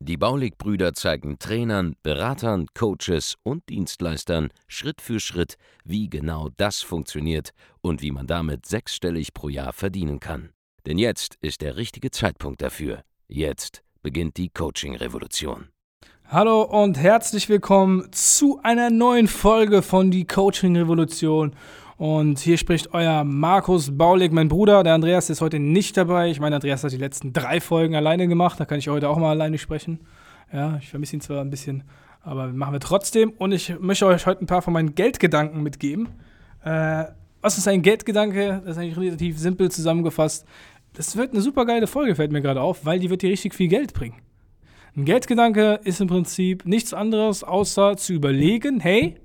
Die 0.00 0.16
Baulig-Brüder 0.16 0.94
zeigen 0.94 1.38
Trainern, 1.38 1.96
Beratern, 2.02 2.66
Coaches 2.74 3.36
und 3.42 3.68
Dienstleistern 3.68 4.48
Schritt 4.66 5.00
für 5.00 5.20
Schritt, 5.20 5.56
wie 5.84 6.08
genau 6.08 6.48
das 6.56 6.80
funktioniert 6.80 7.50
und 7.80 8.02
wie 8.02 8.10
man 8.10 8.26
damit 8.26 8.66
sechsstellig 8.66 9.32
pro 9.34 9.48
Jahr 9.48 9.72
verdienen 9.72 10.20
kann. 10.20 10.50
Denn 10.86 10.98
jetzt 10.98 11.36
ist 11.40 11.60
der 11.60 11.76
richtige 11.76 12.10
Zeitpunkt 12.10 12.62
dafür. 12.62 13.02
Jetzt 13.28 13.82
beginnt 14.02 14.36
die 14.36 14.48
Coaching-Revolution. 14.48 15.68
Hallo 16.32 16.62
und 16.62 16.96
herzlich 16.96 17.48
willkommen 17.48 18.12
zu 18.12 18.60
einer 18.62 18.88
neuen 18.88 19.26
Folge 19.26 19.82
von 19.82 20.12
die 20.12 20.26
Coaching-Revolution. 20.26 21.56
Und 22.00 22.38
hier 22.38 22.56
spricht 22.56 22.94
euer 22.94 23.24
Markus 23.24 23.98
Baulig, 23.98 24.32
mein 24.32 24.48
Bruder. 24.48 24.82
Der 24.82 24.94
Andreas 24.94 25.28
ist 25.28 25.42
heute 25.42 25.58
nicht 25.58 25.98
dabei. 25.98 26.30
Ich 26.30 26.40
meine, 26.40 26.56
Andreas 26.56 26.82
hat 26.82 26.92
die 26.92 26.96
letzten 26.96 27.34
drei 27.34 27.60
Folgen 27.60 27.94
alleine 27.94 28.26
gemacht. 28.26 28.58
Da 28.58 28.64
kann 28.64 28.78
ich 28.78 28.88
heute 28.88 29.06
auch 29.06 29.18
mal 29.18 29.28
alleine 29.28 29.58
sprechen. 29.58 30.00
Ja, 30.50 30.78
ich 30.80 30.88
vermisse 30.88 31.16
ihn 31.16 31.20
zwar 31.20 31.42
ein 31.42 31.50
bisschen, 31.50 31.84
aber 32.22 32.46
machen 32.54 32.72
wir 32.72 32.80
trotzdem. 32.80 33.34
Und 33.36 33.52
ich 33.52 33.78
möchte 33.78 34.06
euch 34.06 34.24
heute 34.24 34.42
ein 34.42 34.46
paar 34.46 34.62
von 34.62 34.72
meinen 34.72 34.94
Geldgedanken 34.94 35.62
mitgeben. 35.62 36.08
Äh, 36.64 37.04
was 37.42 37.58
ist 37.58 37.68
ein 37.68 37.82
Geldgedanke? 37.82 38.62
Das 38.64 38.78
ist 38.78 38.82
eigentlich 38.82 38.96
relativ 38.96 39.38
simpel 39.38 39.70
zusammengefasst. 39.70 40.46
Das 40.94 41.18
wird 41.18 41.34
eine 41.34 41.42
super 41.42 41.66
geile 41.66 41.86
Folge, 41.86 42.14
fällt 42.14 42.32
mir 42.32 42.40
gerade 42.40 42.62
auf, 42.62 42.86
weil 42.86 42.98
die 42.98 43.10
wird 43.10 43.20
dir 43.20 43.28
richtig 43.28 43.54
viel 43.54 43.68
Geld 43.68 43.92
bringen. 43.92 44.16
Ein 44.96 45.04
Geldgedanke 45.04 45.80
ist 45.84 46.00
im 46.00 46.08
Prinzip 46.08 46.64
nichts 46.64 46.94
anderes, 46.94 47.44
außer 47.44 47.98
zu 47.98 48.14
überlegen, 48.14 48.80
hey, 48.80 49.16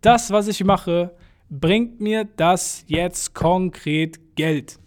das, 0.00 0.30
was 0.30 0.46
ich 0.46 0.62
mache, 0.62 1.10
bringt 1.50 2.00
mir 2.00 2.24
das 2.24 2.84
jetzt 2.86 3.34
konkret 3.34 4.36
Geld? 4.36 4.78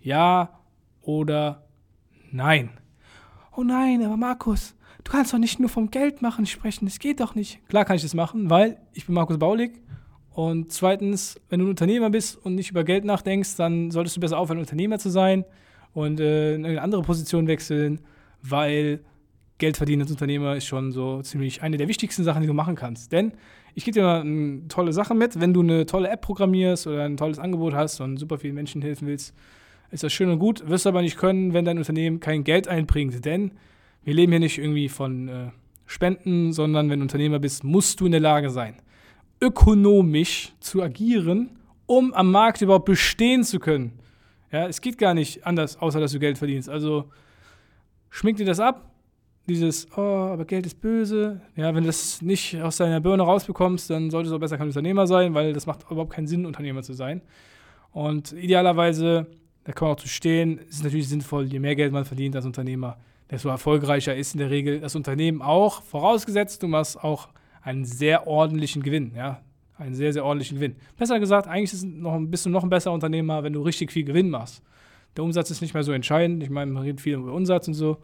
Ja 0.00 0.60
oder 1.02 1.66
nein? 2.30 2.70
Oh 3.56 3.64
nein, 3.64 4.02
aber 4.04 4.16
Markus, 4.16 4.74
du 5.02 5.10
kannst 5.10 5.32
doch 5.32 5.38
nicht 5.38 5.58
nur 5.58 5.68
vom 5.68 5.90
Geld 5.90 6.22
machen 6.22 6.46
sprechen, 6.46 6.86
das 6.86 6.98
geht 6.98 7.20
doch 7.20 7.34
nicht. 7.34 7.66
Klar 7.68 7.84
kann 7.84 7.96
ich 7.96 8.02
das 8.02 8.14
machen, 8.14 8.48
weil 8.48 8.78
ich 8.92 9.06
bin 9.06 9.14
Markus 9.14 9.38
Baulig 9.38 9.80
und 10.30 10.72
zweitens, 10.72 11.40
wenn 11.48 11.60
du 11.60 11.66
ein 11.66 11.70
Unternehmer 11.70 12.10
bist 12.10 12.36
und 12.44 12.54
nicht 12.54 12.70
über 12.70 12.84
Geld 12.84 13.04
nachdenkst, 13.04 13.56
dann 13.56 13.90
solltest 13.90 14.16
du 14.16 14.20
besser 14.20 14.38
aufhören, 14.38 14.58
Unternehmer 14.58 14.98
zu 14.98 15.10
sein 15.10 15.44
und 15.92 16.20
äh, 16.20 16.54
in 16.54 16.64
eine 16.64 16.82
andere 16.82 17.02
Position 17.02 17.46
wechseln, 17.48 18.00
weil 18.42 19.00
Geld 19.58 19.78
verdienen 19.78 20.02
als 20.02 20.10
Unternehmer 20.10 20.54
ist 20.54 20.66
schon 20.66 20.92
so 20.92 21.22
ziemlich 21.22 21.62
eine 21.62 21.78
der 21.78 21.88
wichtigsten 21.88 22.22
Sachen, 22.22 22.42
die 22.42 22.46
du 22.46 22.52
machen 22.52 22.74
kannst. 22.74 23.12
Denn 23.12 23.32
ich 23.76 23.84
gebe 23.84 23.92
dir 23.94 24.02
mal 24.04 24.20
eine 24.22 24.66
tolle 24.68 24.94
Sache 24.94 25.14
mit. 25.14 25.38
Wenn 25.38 25.52
du 25.52 25.60
eine 25.60 25.84
tolle 25.84 26.08
App 26.08 26.22
programmierst 26.22 26.86
oder 26.86 27.04
ein 27.04 27.18
tolles 27.18 27.38
Angebot 27.38 27.74
hast 27.74 28.00
und 28.00 28.16
super 28.16 28.38
vielen 28.38 28.54
Menschen 28.54 28.80
helfen 28.80 29.06
willst, 29.06 29.34
ist 29.90 30.02
das 30.02 30.14
schön 30.14 30.30
und 30.30 30.38
gut, 30.38 30.66
wirst 30.66 30.86
du 30.86 30.88
aber 30.88 31.02
nicht 31.02 31.18
können, 31.18 31.52
wenn 31.52 31.66
dein 31.66 31.76
Unternehmen 31.76 32.18
kein 32.18 32.42
Geld 32.42 32.68
einbringt. 32.68 33.22
Denn 33.26 33.52
wir 34.02 34.14
leben 34.14 34.32
hier 34.32 34.40
nicht 34.40 34.56
irgendwie 34.56 34.88
von 34.88 35.28
äh, 35.28 35.50
Spenden, 35.84 36.54
sondern 36.54 36.88
wenn 36.88 37.00
du 37.00 37.02
Unternehmer 37.02 37.38
bist, 37.38 37.64
musst 37.64 38.00
du 38.00 38.06
in 38.06 38.12
der 38.12 38.20
Lage 38.20 38.48
sein, 38.48 38.76
ökonomisch 39.42 40.54
zu 40.58 40.82
agieren, 40.82 41.50
um 41.84 42.14
am 42.14 42.30
Markt 42.30 42.62
überhaupt 42.62 42.86
bestehen 42.86 43.44
zu 43.44 43.58
können. 43.58 43.92
Ja, 44.50 44.66
es 44.66 44.80
geht 44.80 44.96
gar 44.96 45.12
nicht 45.12 45.46
anders, 45.46 45.76
außer 45.76 46.00
dass 46.00 46.12
du 46.12 46.18
Geld 46.18 46.38
verdienst. 46.38 46.70
Also 46.70 47.10
schmink 48.08 48.38
dir 48.38 48.46
das 48.46 48.58
ab, 48.58 48.90
dieses, 49.46 49.86
oh, 49.96 50.00
aber 50.00 50.44
Geld 50.44 50.66
ist 50.66 50.80
böse. 50.80 51.40
Ja, 51.54 51.74
wenn 51.74 51.84
du 51.84 51.88
das 51.88 52.20
nicht 52.22 52.60
aus 52.60 52.76
deiner 52.76 53.00
Birne 53.00 53.22
rausbekommst, 53.22 53.90
dann 53.90 54.10
solltest 54.10 54.32
du 54.32 54.36
auch 54.36 54.40
besser 54.40 54.58
kein 54.58 54.66
Unternehmer 54.66 55.06
sein, 55.06 55.34
weil 55.34 55.52
das 55.52 55.66
macht 55.66 55.88
überhaupt 55.90 56.12
keinen 56.12 56.26
Sinn, 56.26 56.46
Unternehmer 56.46 56.82
zu 56.82 56.92
sein. 56.92 57.22
Und 57.92 58.32
idealerweise, 58.32 59.26
da 59.64 59.72
kann 59.72 59.88
man 59.88 59.96
auch 59.96 60.00
zu 60.00 60.08
stehen, 60.08 60.58
ist 60.58 60.84
natürlich 60.84 61.08
sinnvoll, 61.08 61.46
je 61.46 61.58
mehr 61.58 61.76
Geld 61.76 61.92
man 61.92 62.04
verdient 62.04 62.36
als 62.36 62.44
Unternehmer, 62.44 62.98
desto 63.30 63.48
erfolgreicher 63.48 64.14
ist 64.14 64.34
in 64.34 64.38
der 64.38 64.50
Regel 64.50 64.80
das 64.80 64.94
Unternehmen 64.96 65.42
auch, 65.42 65.82
vorausgesetzt, 65.82 66.62
du 66.62 66.68
machst 66.68 67.02
auch 67.02 67.28
einen 67.62 67.84
sehr 67.84 68.26
ordentlichen 68.26 68.82
Gewinn, 68.82 69.12
ja, 69.16 69.40
einen 69.78 69.94
sehr, 69.94 70.12
sehr 70.12 70.24
ordentlichen 70.24 70.58
Gewinn. 70.58 70.76
Besser 70.96 71.18
gesagt, 71.20 71.48
eigentlich 71.48 71.72
ist 71.72 71.84
noch, 71.84 72.18
bist 72.20 72.46
du 72.46 72.50
noch 72.50 72.62
ein 72.62 72.70
besserer 72.70 72.94
Unternehmer, 72.94 73.42
wenn 73.42 73.52
du 73.52 73.62
richtig 73.62 73.92
viel 73.92 74.04
Gewinn 74.04 74.30
machst. 74.30 74.62
Der 75.16 75.24
Umsatz 75.24 75.50
ist 75.50 75.62
nicht 75.62 75.74
mehr 75.74 75.82
so 75.82 75.92
entscheidend. 75.92 76.42
Ich 76.42 76.50
meine, 76.50 76.70
man 76.70 76.82
redet 76.82 77.00
viel 77.00 77.14
über 77.14 77.32
Umsatz 77.32 77.66
und 77.68 77.74
so 77.74 77.98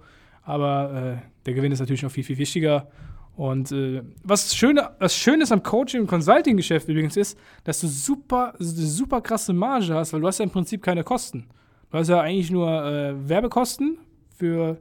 aber 0.44 1.20
äh, 1.22 1.26
der 1.46 1.54
Gewinn 1.54 1.72
ist 1.72 1.80
natürlich 1.80 2.02
noch 2.02 2.10
viel, 2.10 2.24
viel 2.24 2.38
wichtiger. 2.38 2.88
Und 3.36 3.72
äh, 3.72 4.02
was, 4.22 4.54
Schöne, 4.54 4.90
was 4.98 5.16
Schönes 5.16 5.52
am 5.52 5.62
Coaching- 5.62 6.02
und 6.02 6.06
Consulting-Geschäft 6.06 6.88
übrigens 6.88 7.16
ist, 7.16 7.38
dass 7.64 7.80
du 7.80 7.86
super, 7.86 8.54
super 8.58 9.20
krasse 9.20 9.52
Marge 9.52 9.94
hast, 9.94 10.12
weil 10.12 10.20
du 10.20 10.26
hast 10.26 10.38
ja 10.38 10.44
im 10.44 10.50
Prinzip 10.50 10.82
keine 10.82 11.02
Kosten. 11.02 11.46
Du 11.90 11.98
hast 11.98 12.08
ja 12.08 12.20
eigentlich 12.20 12.50
nur 12.50 12.68
äh, 12.68 13.28
Werbekosten 13.28 13.98
für 14.36 14.78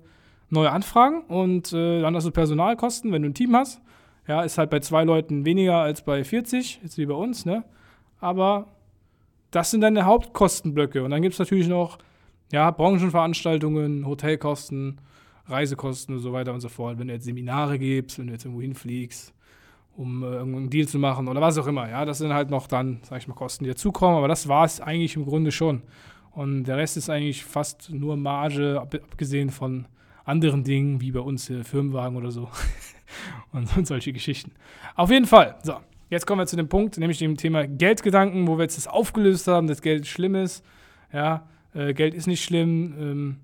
neue 0.49 0.71
Anfragen 0.71 1.21
und 1.23 1.71
äh, 1.71 2.01
dann 2.01 2.15
hast 2.15 2.25
du 2.25 2.31
Personalkosten, 2.31 3.11
wenn 3.11 3.21
du 3.21 3.29
ein 3.29 3.33
Team 3.33 3.55
hast. 3.55 3.81
Ja, 4.27 4.43
ist 4.43 4.57
halt 4.57 4.69
bei 4.69 4.79
zwei 4.79 5.03
Leuten 5.03 5.45
weniger 5.45 5.77
als 5.77 6.03
bei 6.03 6.23
40, 6.23 6.81
jetzt 6.83 6.97
wie 6.97 7.05
bei 7.05 7.13
uns, 7.13 7.45
ne? 7.45 7.63
Aber 8.19 8.67
das 9.49 9.71
sind 9.71 9.81
deine 9.81 10.05
Hauptkostenblöcke. 10.05 11.03
Und 11.03 11.11
dann 11.11 11.21
gibt 11.21 11.33
es 11.33 11.39
natürlich 11.39 11.67
noch, 11.67 11.97
ja, 12.51 12.69
Branchenveranstaltungen, 12.69 14.05
Hotelkosten, 14.05 14.99
Reisekosten 15.45 16.15
und 16.15 16.21
so 16.21 16.33
weiter 16.33 16.53
und 16.53 16.61
so 16.61 16.69
fort. 16.69 16.99
Wenn 16.99 17.07
du 17.07 17.13
jetzt 17.13 17.25
Seminare 17.25 17.79
gibst, 17.79 18.19
wenn 18.19 18.27
du 18.27 18.33
jetzt 18.33 18.45
irgendwo 18.45 18.61
hinfliegst, 18.61 19.33
um 19.95 20.23
äh, 20.23 20.27
irgendeinen 20.27 20.69
Deal 20.69 20.87
zu 20.87 20.99
machen 20.99 21.27
oder 21.27 21.41
was 21.41 21.57
auch 21.57 21.67
immer. 21.67 21.89
Ja, 21.89 22.05
das 22.05 22.19
sind 22.19 22.33
halt 22.33 22.49
noch 22.49 22.67
dann, 22.67 22.99
sag 23.03 23.19
ich 23.19 23.27
mal, 23.27 23.33
Kosten, 23.33 23.63
die 23.63 23.69
dazukommen. 23.69 24.17
Aber 24.17 24.27
das 24.27 24.47
war 24.47 24.65
es 24.65 24.79
eigentlich 24.79 25.15
im 25.15 25.25
Grunde 25.25 25.51
schon. 25.51 25.81
Und 26.31 26.63
der 26.63 26.77
Rest 26.77 26.97
ist 26.97 27.09
eigentlich 27.09 27.43
fast 27.43 27.89
nur 27.89 28.15
Marge, 28.15 28.79
abgesehen 28.79 29.49
von 29.49 29.87
anderen 30.23 30.63
Dingen, 30.63 31.01
wie 31.01 31.11
bei 31.11 31.19
uns 31.19 31.49
äh, 31.49 31.63
Firmenwagen 31.63 32.17
oder 32.17 32.31
so. 32.31 32.49
und, 33.51 33.75
und 33.75 33.85
solche 33.85 34.13
Geschichten. 34.13 34.51
Auf 34.95 35.11
jeden 35.11 35.25
Fall. 35.25 35.57
So, 35.63 35.75
jetzt 36.09 36.25
kommen 36.25 36.39
wir 36.39 36.45
zu 36.45 36.55
dem 36.55 36.69
Punkt, 36.69 36.97
nämlich 36.97 37.17
dem 37.17 37.35
Thema 37.35 37.67
Geldgedanken, 37.67 38.47
wo 38.47 38.57
wir 38.57 38.63
jetzt 38.63 38.77
das 38.77 38.87
aufgelöst 38.87 39.47
haben, 39.47 39.67
dass 39.67 39.81
Geld 39.81 40.07
schlimm 40.07 40.35
ist. 40.35 40.63
Ja, 41.11 41.47
äh, 41.73 41.93
Geld 41.93 42.13
ist 42.13 42.27
nicht 42.27 42.43
schlimm. 42.43 42.95
Ähm, 42.97 43.37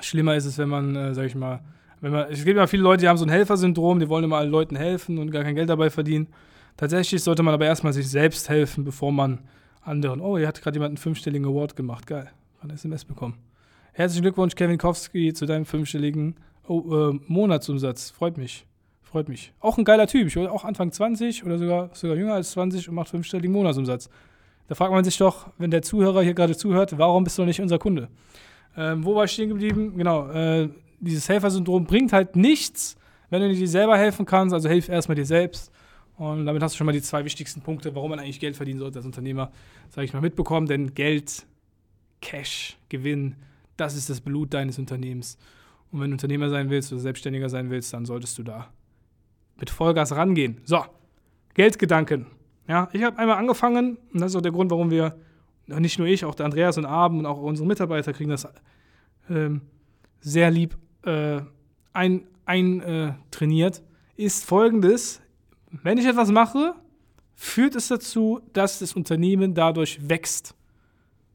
Schlimmer 0.00 0.34
ist 0.36 0.46
es, 0.46 0.58
wenn 0.58 0.68
man, 0.68 0.96
äh, 0.96 1.14
sag 1.14 1.26
ich 1.26 1.34
mal, 1.34 1.60
wenn 2.00 2.12
man, 2.12 2.26
es 2.30 2.44
gibt 2.44 2.56
ja 2.56 2.66
viele 2.66 2.82
Leute, 2.82 3.02
die 3.02 3.08
haben 3.08 3.18
so 3.18 3.24
ein 3.24 3.30
Helfersyndrom, 3.30 4.00
die 4.00 4.08
wollen 4.08 4.24
immer 4.24 4.38
allen 4.38 4.50
Leuten 4.50 4.76
helfen 4.76 5.18
und 5.18 5.30
gar 5.30 5.44
kein 5.44 5.54
Geld 5.54 5.68
dabei 5.68 5.90
verdienen. 5.90 6.26
Tatsächlich 6.76 7.22
sollte 7.22 7.42
man 7.42 7.54
aber 7.54 7.66
erstmal 7.66 7.92
sich 7.92 8.08
selbst 8.08 8.48
helfen, 8.48 8.84
bevor 8.84 9.12
man 9.12 9.40
anderen. 9.82 10.20
Oh, 10.20 10.38
hier 10.38 10.48
hat 10.48 10.60
gerade 10.60 10.76
jemand 10.76 10.90
einen 10.90 10.96
fünfstelligen 10.96 11.46
Award 11.46 11.76
gemacht. 11.76 12.06
Geil. 12.06 12.30
Hat 12.58 12.64
eine 12.64 12.74
SMS 12.74 13.04
bekommen. 13.04 13.38
Herzlichen 13.92 14.22
Glückwunsch, 14.22 14.54
Kevin 14.54 14.78
Kowski, 14.78 15.32
zu 15.34 15.46
deinem 15.46 15.66
fünfstelligen 15.66 16.36
oh, 16.66 17.10
äh, 17.10 17.20
Monatsumsatz. 17.26 18.10
Freut 18.10 18.38
mich. 18.38 18.66
Freut 19.02 19.28
mich. 19.28 19.52
Auch 19.60 19.76
ein 19.76 19.84
geiler 19.84 20.06
Typ. 20.06 20.26
Ich 20.26 20.36
war 20.36 20.50
auch 20.50 20.64
Anfang 20.64 20.90
20 20.90 21.44
oder 21.44 21.58
sogar, 21.58 21.90
sogar 21.92 22.16
jünger 22.16 22.34
als 22.34 22.52
20 22.52 22.88
und 22.88 22.94
macht 22.94 23.10
fünfstelligen 23.10 23.52
Monatsumsatz. 23.52 24.08
Da 24.68 24.74
fragt 24.74 24.92
man 24.92 25.04
sich 25.04 25.18
doch, 25.18 25.48
wenn 25.58 25.70
der 25.70 25.82
Zuhörer 25.82 26.22
hier 26.22 26.34
gerade 26.34 26.56
zuhört, 26.56 26.96
warum 26.96 27.24
bist 27.24 27.36
du 27.36 27.44
nicht 27.44 27.60
unser 27.60 27.78
Kunde? 27.78 28.08
Ähm, 28.76 29.04
wo 29.04 29.14
war 29.14 29.24
ich 29.24 29.32
stehen 29.32 29.48
geblieben? 29.48 29.96
Genau, 29.96 30.30
äh, 30.30 30.68
dieses 31.00 31.28
Helfersyndrom 31.28 31.84
bringt 31.84 32.12
halt 32.12 32.36
nichts, 32.36 32.96
wenn 33.30 33.42
du 33.42 33.52
dir 33.54 33.68
selber 33.68 33.98
helfen 33.98 34.24
kannst. 34.24 34.54
Also 34.54 34.68
hilf 34.68 34.88
erstmal 34.88 35.16
dir 35.16 35.26
selbst. 35.26 35.72
Und 36.16 36.46
damit 36.46 36.62
hast 36.62 36.74
du 36.74 36.78
schon 36.78 36.86
mal 36.86 36.92
die 36.92 37.02
zwei 37.02 37.24
wichtigsten 37.24 37.62
Punkte, 37.62 37.94
warum 37.94 38.10
man 38.10 38.18
eigentlich 38.18 38.40
Geld 38.40 38.56
verdienen 38.56 38.78
sollte 38.78 38.98
als 38.98 39.06
Unternehmer, 39.06 39.50
sage 39.88 40.04
ich 40.04 40.12
mal, 40.12 40.20
mitbekommen. 40.20 40.66
Denn 40.66 40.94
Geld, 40.94 41.46
Cash, 42.20 42.76
Gewinn, 42.88 43.36
das 43.76 43.96
ist 43.96 44.08
das 44.10 44.20
Blut 44.20 44.54
deines 44.54 44.78
Unternehmens. 44.78 45.38
Und 45.90 46.00
wenn 46.00 46.10
du 46.10 46.14
Unternehmer 46.14 46.48
sein 46.48 46.70
willst 46.70 46.92
oder 46.92 47.00
Selbstständiger 47.00 47.48
sein 47.48 47.70
willst, 47.70 47.92
dann 47.92 48.06
solltest 48.06 48.38
du 48.38 48.42
da 48.42 48.68
mit 49.58 49.70
Vollgas 49.70 50.12
rangehen. 50.14 50.60
So, 50.64 50.84
Geldgedanken. 51.54 52.26
Ja, 52.68 52.88
ich 52.92 53.02
habe 53.02 53.18
einmal 53.18 53.36
angefangen, 53.36 53.98
und 54.12 54.20
das 54.20 54.32
ist 54.32 54.36
auch 54.36 54.42
der 54.42 54.52
Grund, 54.52 54.70
warum 54.70 54.90
wir 54.90 55.16
nicht 55.66 55.98
nur 55.98 56.08
ich, 56.08 56.24
auch 56.24 56.34
der 56.34 56.46
Andreas 56.46 56.78
und 56.78 56.86
Abend 56.86 57.20
und 57.20 57.26
auch 57.26 57.38
unsere 57.38 57.66
Mitarbeiter 57.66 58.12
kriegen 58.12 58.30
das 58.30 58.48
ähm, 59.30 59.62
sehr 60.20 60.50
lieb 60.50 60.76
äh, 61.04 61.40
ein, 61.92 62.26
ein 62.44 62.80
äh, 62.80 63.12
ist 64.16 64.44
folgendes. 64.44 65.20
Wenn 65.70 65.98
ich 65.98 66.06
etwas 66.06 66.30
mache, 66.30 66.74
führt 67.34 67.74
es 67.76 67.88
dazu, 67.88 68.40
dass 68.52 68.78
das 68.78 68.94
Unternehmen 68.94 69.54
dadurch 69.54 69.98
wächst. 70.08 70.54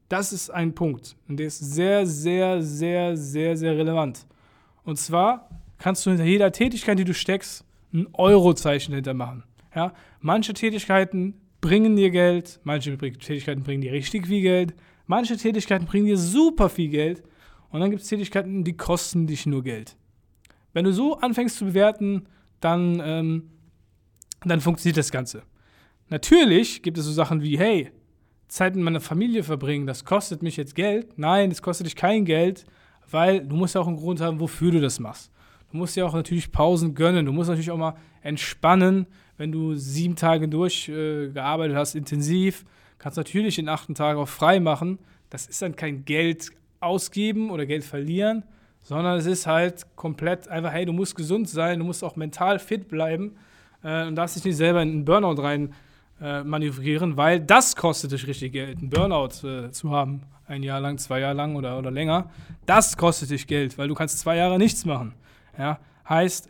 Das 0.08 0.32
ist 0.32 0.50
ein 0.50 0.74
Punkt 0.74 1.16
und 1.28 1.38
der 1.38 1.48
ist 1.48 1.58
sehr, 1.58 2.06
sehr, 2.06 2.62
sehr, 2.62 3.16
sehr, 3.16 3.56
sehr 3.56 3.76
relevant. 3.76 4.26
Und 4.84 4.96
zwar 4.96 5.50
kannst 5.76 6.06
du 6.06 6.10
hinter 6.10 6.24
jeder 6.24 6.50
Tätigkeit, 6.50 6.98
die 6.98 7.04
du 7.04 7.12
steckst, 7.12 7.64
ein 7.92 8.06
Eurozeichen 8.14 8.94
hintermachen. 8.94 9.44
Ja? 9.74 9.92
Manche 10.20 10.54
Tätigkeiten 10.54 11.34
bringen 11.60 11.96
dir 11.96 12.10
Geld, 12.10 12.60
manche 12.64 12.96
Tätigkeiten 12.96 13.62
bringen 13.62 13.82
dir 13.82 13.92
richtig 13.92 14.26
viel 14.26 14.42
Geld, 14.42 14.74
manche 15.06 15.36
Tätigkeiten 15.36 15.86
bringen 15.86 16.06
dir 16.06 16.18
super 16.18 16.68
viel 16.68 16.88
Geld 16.88 17.22
und 17.70 17.80
dann 17.80 17.90
gibt 17.90 18.02
es 18.02 18.08
Tätigkeiten, 18.08 18.64
die 18.64 18.76
kosten 18.76 19.26
dich 19.26 19.46
nur 19.46 19.62
Geld. 19.62 19.96
Wenn 20.72 20.84
du 20.84 20.92
so 20.92 21.18
anfängst 21.18 21.56
zu 21.56 21.66
bewerten, 21.66 22.26
dann, 22.60 23.02
ähm, 23.04 23.50
dann 24.44 24.60
funktioniert 24.60 24.96
das 24.96 25.10
Ganze. 25.10 25.42
Natürlich 26.08 26.82
gibt 26.82 26.98
es 26.98 27.04
so 27.04 27.12
Sachen 27.12 27.42
wie, 27.42 27.58
hey, 27.58 27.90
Zeit 28.48 28.74
mit 28.74 28.84
meiner 28.84 29.00
Familie 29.00 29.42
verbringen, 29.42 29.86
das 29.86 30.04
kostet 30.04 30.42
mich 30.42 30.56
jetzt 30.56 30.74
Geld. 30.74 31.18
Nein, 31.18 31.50
das 31.50 31.60
kostet 31.60 31.86
dich 31.86 31.96
kein 31.96 32.24
Geld, 32.24 32.64
weil 33.10 33.46
du 33.46 33.56
musst 33.56 33.74
ja 33.74 33.80
auch 33.80 33.86
einen 33.86 33.96
Grund 33.96 34.20
haben, 34.20 34.40
wofür 34.40 34.70
du 34.70 34.80
das 34.80 35.00
machst. 35.00 35.30
Du 35.70 35.76
musst 35.76 35.96
ja 35.96 36.06
auch 36.06 36.14
natürlich 36.14 36.50
Pausen 36.50 36.94
gönnen. 36.94 37.26
Du 37.26 37.32
musst 37.32 37.50
natürlich 37.50 37.70
auch 37.70 37.76
mal 37.76 37.96
entspannen, 38.22 39.06
wenn 39.38 39.52
du 39.52 39.74
sieben 39.74 40.16
Tage 40.16 40.48
durchgearbeitet 40.48 41.74
äh, 41.74 41.78
hast, 41.78 41.94
intensiv. 41.94 42.64
Kannst 42.98 43.16
natürlich 43.16 43.56
den 43.56 43.68
achten 43.68 43.94
Tag 43.94 44.16
auch 44.16 44.28
frei 44.28 44.60
machen. 44.60 44.98
Das 45.30 45.46
ist 45.46 45.62
dann 45.62 45.76
kein 45.76 46.04
Geld 46.04 46.50
ausgeben 46.80 47.50
oder 47.50 47.64
Geld 47.64 47.84
verlieren, 47.84 48.42
sondern 48.82 49.18
es 49.18 49.26
ist 49.26 49.46
halt 49.46 49.86
komplett 49.96 50.48
einfach, 50.48 50.72
hey, 50.72 50.84
du 50.84 50.92
musst 50.92 51.16
gesund 51.16 51.48
sein, 51.48 51.78
du 51.78 51.84
musst 51.84 52.04
auch 52.04 52.16
mental 52.16 52.58
fit 52.58 52.88
bleiben 52.88 53.36
äh, 53.82 54.06
und 54.06 54.16
darfst 54.16 54.36
dich 54.36 54.44
nicht 54.44 54.56
selber 54.56 54.82
in 54.82 54.90
einen 54.90 55.04
Burnout 55.04 55.40
rein 55.42 55.74
äh, 56.20 56.42
manövrieren, 56.42 57.16
weil 57.16 57.40
das 57.40 57.76
kostet 57.76 58.12
dich 58.12 58.26
richtig 58.26 58.52
Geld, 58.52 58.78
einen 58.78 58.90
Burnout 58.90 59.46
äh, 59.46 59.70
zu 59.70 59.90
haben, 59.90 60.22
ein 60.46 60.62
Jahr 60.62 60.80
lang, 60.80 60.98
zwei 60.98 61.20
Jahre 61.20 61.34
lang 61.34 61.56
oder, 61.56 61.78
oder 61.78 61.90
länger. 61.90 62.30
Das 62.66 62.96
kostet 62.96 63.30
dich 63.30 63.46
Geld, 63.46 63.78
weil 63.78 63.88
du 63.88 63.94
kannst 63.94 64.18
zwei 64.18 64.36
Jahre 64.36 64.58
nichts 64.58 64.84
machen. 64.84 65.14
Ja? 65.56 65.78
Heißt, 66.08 66.48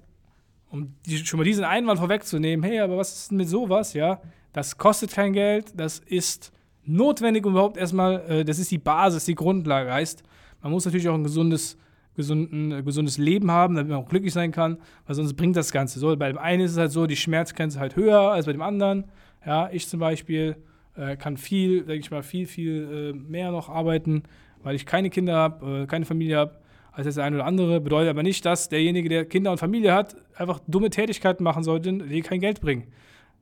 um 0.70 0.94
die, 1.06 1.18
schon 1.18 1.38
mal 1.38 1.44
diesen 1.44 1.64
Einwand 1.64 1.98
vorwegzunehmen, 1.98 2.64
hey, 2.64 2.80
aber 2.80 2.96
was 2.96 3.14
ist 3.14 3.30
denn 3.30 3.38
mit 3.38 3.48
sowas, 3.48 3.94
ja? 3.94 4.20
Das 4.52 4.76
kostet 4.76 5.12
kein 5.12 5.32
Geld, 5.32 5.72
das 5.76 5.98
ist 5.98 6.52
notwendig, 6.84 7.44
um 7.46 7.52
überhaupt 7.52 7.76
erstmal, 7.76 8.20
äh, 8.28 8.44
das 8.44 8.58
ist 8.58 8.70
die 8.70 8.78
Basis, 8.78 9.24
die 9.24 9.34
Grundlage. 9.34 9.92
Heißt, 9.92 10.22
man 10.62 10.72
muss 10.72 10.84
natürlich 10.84 11.08
auch 11.08 11.14
ein 11.14 11.24
gesundes, 11.24 11.76
gesunden, 12.16 12.72
äh, 12.72 12.82
gesundes 12.82 13.18
Leben 13.18 13.50
haben, 13.50 13.76
damit 13.76 13.90
man 13.90 14.02
auch 14.02 14.08
glücklich 14.08 14.32
sein 14.32 14.52
kann, 14.52 14.78
weil 15.06 15.14
sonst 15.14 15.34
bringt 15.34 15.56
das 15.56 15.70
Ganze 15.70 15.98
so. 15.98 16.14
Bei 16.16 16.28
dem 16.28 16.38
einen 16.38 16.62
ist 16.62 16.72
es 16.72 16.78
halt 16.78 16.90
so, 16.90 17.06
die 17.06 17.16
Schmerzgrenze 17.16 17.78
halt 17.78 17.96
höher 17.96 18.32
als 18.32 18.46
bei 18.46 18.52
dem 18.52 18.62
anderen. 18.62 19.04
Ja, 19.46 19.70
ich 19.70 19.86
zum 19.86 20.00
Beispiel 20.00 20.56
äh, 20.96 21.16
kann 21.16 21.36
viel, 21.36 21.84
denke 21.84 22.00
ich 22.00 22.10
mal, 22.10 22.22
viel, 22.22 22.46
viel 22.46 23.12
äh, 23.14 23.16
mehr 23.16 23.52
noch 23.52 23.68
arbeiten, 23.68 24.24
weil 24.62 24.74
ich 24.74 24.84
keine 24.84 25.10
Kinder 25.10 25.36
habe, 25.36 25.82
äh, 25.82 25.86
keine 25.86 26.04
Familie 26.04 26.38
habe, 26.38 26.58
als 27.06 27.14
der 27.14 27.24
eine 27.24 27.36
oder 27.36 27.46
andere. 27.46 27.80
Bedeutet 27.80 28.10
aber 28.10 28.22
nicht, 28.22 28.44
dass 28.44 28.68
derjenige, 28.68 29.08
der 29.08 29.24
Kinder 29.24 29.52
und 29.52 29.58
Familie 29.58 29.94
hat, 29.94 30.16
einfach 30.34 30.60
dumme 30.66 30.90
Tätigkeiten 30.90 31.44
machen 31.44 31.62
sollte, 31.62 31.92
die 31.92 32.22
kein 32.22 32.40
Geld 32.40 32.60
bringen. 32.60 32.88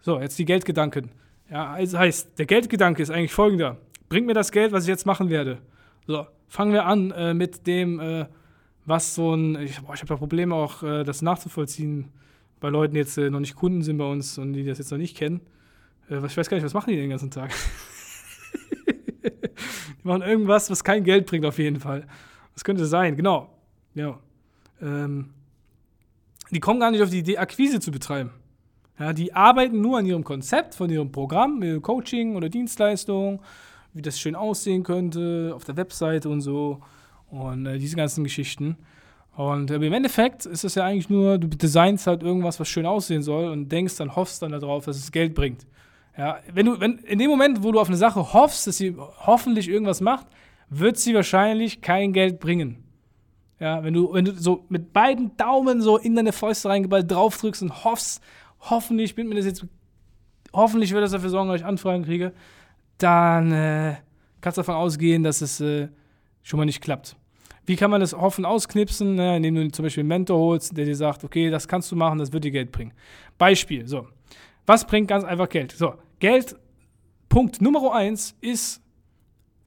So, 0.00 0.20
jetzt 0.20 0.38
die 0.38 0.44
Geldgedanken. 0.44 1.10
Ja, 1.50 1.72
also 1.72 1.98
heißt, 1.98 2.38
der 2.38 2.46
Geldgedanke 2.46 3.02
ist 3.02 3.10
eigentlich 3.10 3.32
folgender. 3.32 3.78
Bringt 4.08 4.26
mir 4.26 4.34
das 4.34 4.52
Geld, 4.52 4.72
was 4.72 4.84
ich 4.84 4.88
jetzt 4.88 5.06
machen 5.06 5.30
werde. 5.30 5.58
So, 6.06 6.26
fangen 6.48 6.72
wir 6.72 6.84
an 6.84 7.10
äh, 7.12 7.34
mit 7.34 7.66
dem, 7.66 7.98
äh, 7.98 8.26
was 8.84 9.14
so 9.14 9.34
ein, 9.34 9.56
ich, 9.62 9.70
ich 9.70 9.86
habe 9.86 10.06
da 10.06 10.16
Probleme 10.16 10.54
auch, 10.54 10.82
äh, 10.82 11.02
das 11.02 11.22
nachzuvollziehen 11.22 12.12
bei 12.60 12.68
Leuten, 12.68 12.94
die 12.94 13.00
jetzt 13.00 13.16
noch 13.16 13.40
nicht 13.40 13.56
Kunden 13.56 13.82
sind 13.82 13.96
bei 13.98 14.04
uns 14.04 14.38
und 14.38 14.52
die 14.52 14.64
das 14.64 14.78
jetzt 14.78 14.90
noch 14.90 14.98
nicht 14.98 15.16
kennen. 15.16 15.40
Äh, 16.10 16.24
ich 16.26 16.36
weiß 16.36 16.48
gar 16.48 16.56
nicht, 16.56 16.64
was 16.64 16.74
machen 16.74 16.90
die 16.90 16.96
den 16.96 17.10
ganzen 17.10 17.30
Tag? 17.30 17.52
die 19.24 20.06
machen 20.06 20.22
irgendwas, 20.22 20.70
was 20.70 20.84
kein 20.84 21.04
Geld 21.04 21.26
bringt, 21.26 21.46
auf 21.46 21.58
jeden 21.58 21.80
Fall. 21.80 22.06
Das 22.56 22.64
könnte 22.64 22.86
sein, 22.86 23.16
genau. 23.16 23.48
Ja. 23.94 24.18
Ähm, 24.82 25.30
die 26.50 26.60
kommen 26.60 26.80
gar 26.80 26.90
nicht 26.90 27.02
auf 27.02 27.10
die 27.10 27.18
Idee, 27.18 27.38
Akquise 27.38 27.80
zu 27.80 27.90
betreiben. 27.90 28.30
Ja, 28.98 29.12
die 29.12 29.34
arbeiten 29.34 29.82
nur 29.82 29.98
an 29.98 30.06
ihrem 30.06 30.24
Konzept, 30.24 30.74
von 30.74 30.88
ihrem 30.88 31.12
Programm, 31.12 31.62
ihrem 31.62 31.82
Coaching 31.82 32.34
oder 32.34 32.48
Dienstleistung, 32.48 33.42
wie 33.92 34.00
das 34.00 34.18
schön 34.18 34.34
aussehen 34.34 34.82
könnte, 34.82 35.52
auf 35.54 35.64
der 35.64 35.76
Webseite 35.76 36.30
und 36.30 36.40
so. 36.40 36.80
Und 37.30 37.66
äh, 37.66 37.78
diese 37.78 37.96
ganzen 37.96 38.24
Geschichten. 38.24 38.78
Und 39.36 39.70
äh, 39.70 39.74
im 39.74 39.92
Endeffekt 39.92 40.46
ist 40.46 40.64
es 40.64 40.76
ja 40.76 40.84
eigentlich 40.84 41.10
nur, 41.10 41.36
du 41.36 41.48
designst 41.48 42.06
halt 42.06 42.22
irgendwas, 42.22 42.58
was 42.58 42.68
schön 42.68 42.86
aussehen 42.86 43.22
soll 43.22 43.50
und 43.50 43.70
denkst 43.70 43.96
dann, 43.96 44.16
hoffst 44.16 44.40
dann 44.40 44.52
darauf, 44.52 44.86
dass 44.86 44.96
es 44.96 45.12
Geld 45.12 45.34
bringt. 45.34 45.66
Ja, 46.16 46.38
wenn 46.54 46.64
du, 46.64 46.80
wenn, 46.80 46.98
in 47.00 47.18
dem 47.18 47.28
Moment, 47.28 47.62
wo 47.62 47.72
du 47.72 47.80
auf 47.80 47.88
eine 47.88 47.98
Sache 47.98 48.32
hoffst, 48.32 48.66
dass 48.66 48.78
sie 48.78 48.96
hoffentlich 48.96 49.68
irgendwas 49.68 50.00
macht, 50.00 50.26
wird 50.68 50.96
sie 50.96 51.14
wahrscheinlich 51.14 51.80
kein 51.80 52.12
Geld 52.12 52.40
bringen. 52.40 52.84
Ja, 53.58 53.82
wenn 53.82 53.94
du, 53.94 54.12
wenn 54.12 54.24
du 54.24 54.32
so 54.32 54.64
mit 54.68 54.92
beiden 54.92 55.36
Daumen 55.36 55.80
so 55.80 55.96
in 55.96 56.14
deine 56.14 56.32
Fäuste 56.32 56.68
reingeballt 56.68 57.10
draufdrückst 57.10 57.62
und 57.62 57.84
hoffst, 57.84 58.22
hoffentlich 58.60 59.14
bin 59.14 59.28
mir 59.28 59.36
das 59.36 59.46
jetzt, 59.46 59.66
hoffentlich 60.52 60.92
wird 60.92 61.02
das 61.02 61.12
dafür 61.12 61.30
sorgen, 61.30 61.48
dass 61.48 61.60
ich 61.60 61.66
Anfragen 61.66 62.04
kriege, 62.04 62.32
dann 62.98 63.52
äh, 63.52 63.96
kannst 64.40 64.58
du 64.58 64.60
davon 64.60 64.74
ausgehen, 64.74 65.22
dass 65.22 65.40
es 65.40 65.60
äh, 65.60 65.88
schon 66.42 66.58
mal 66.58 66.66
nicht 66.66 66.82
klappt. 66.82 67.16
Wie 67.64 67.76
kann 67.76 67.90
man 67.90 68.00
das 68.00 68.12
Hoffen 68.12 68.44
ausknipsen? 68.44 69.16
Ne, 69.16 69.38
indem 69.38 69.54
du 69.54 69.70
zum 69.72 69.84
Beispiel 69.84 70.02
einen 70.02 70.08
Mentor 70.08 70.38
holst, 70.38 70.76
der 70.76 70.84
dir 70.84 70.94
sagt, 70.94 71.24
okay, 71.24 71.50
das 71.50 71.66
kannst 71.66 71.90
du 71.90 71.96
machen, 71.96 72.18
das 72.18 72.32
wird 72.32 72.44
dir 72.44 72.50
Geld 72.50 72.70
bringen. 72.70 72.92
Beispiel, 73.38 73.86
so. 73.86 74.06
Was 74.66 74.86
bringt 74.86 75.08
ganz 75.08 75.24
einfach 75.24 75.48
Geld? 75.48 75.72
So, 75.72 75.94
Geld, 76.18 76.56
Punkt 77.28 77.60
Nummer 77.60 77.92
eins 77.94 78.36
ist, 78.40 78.82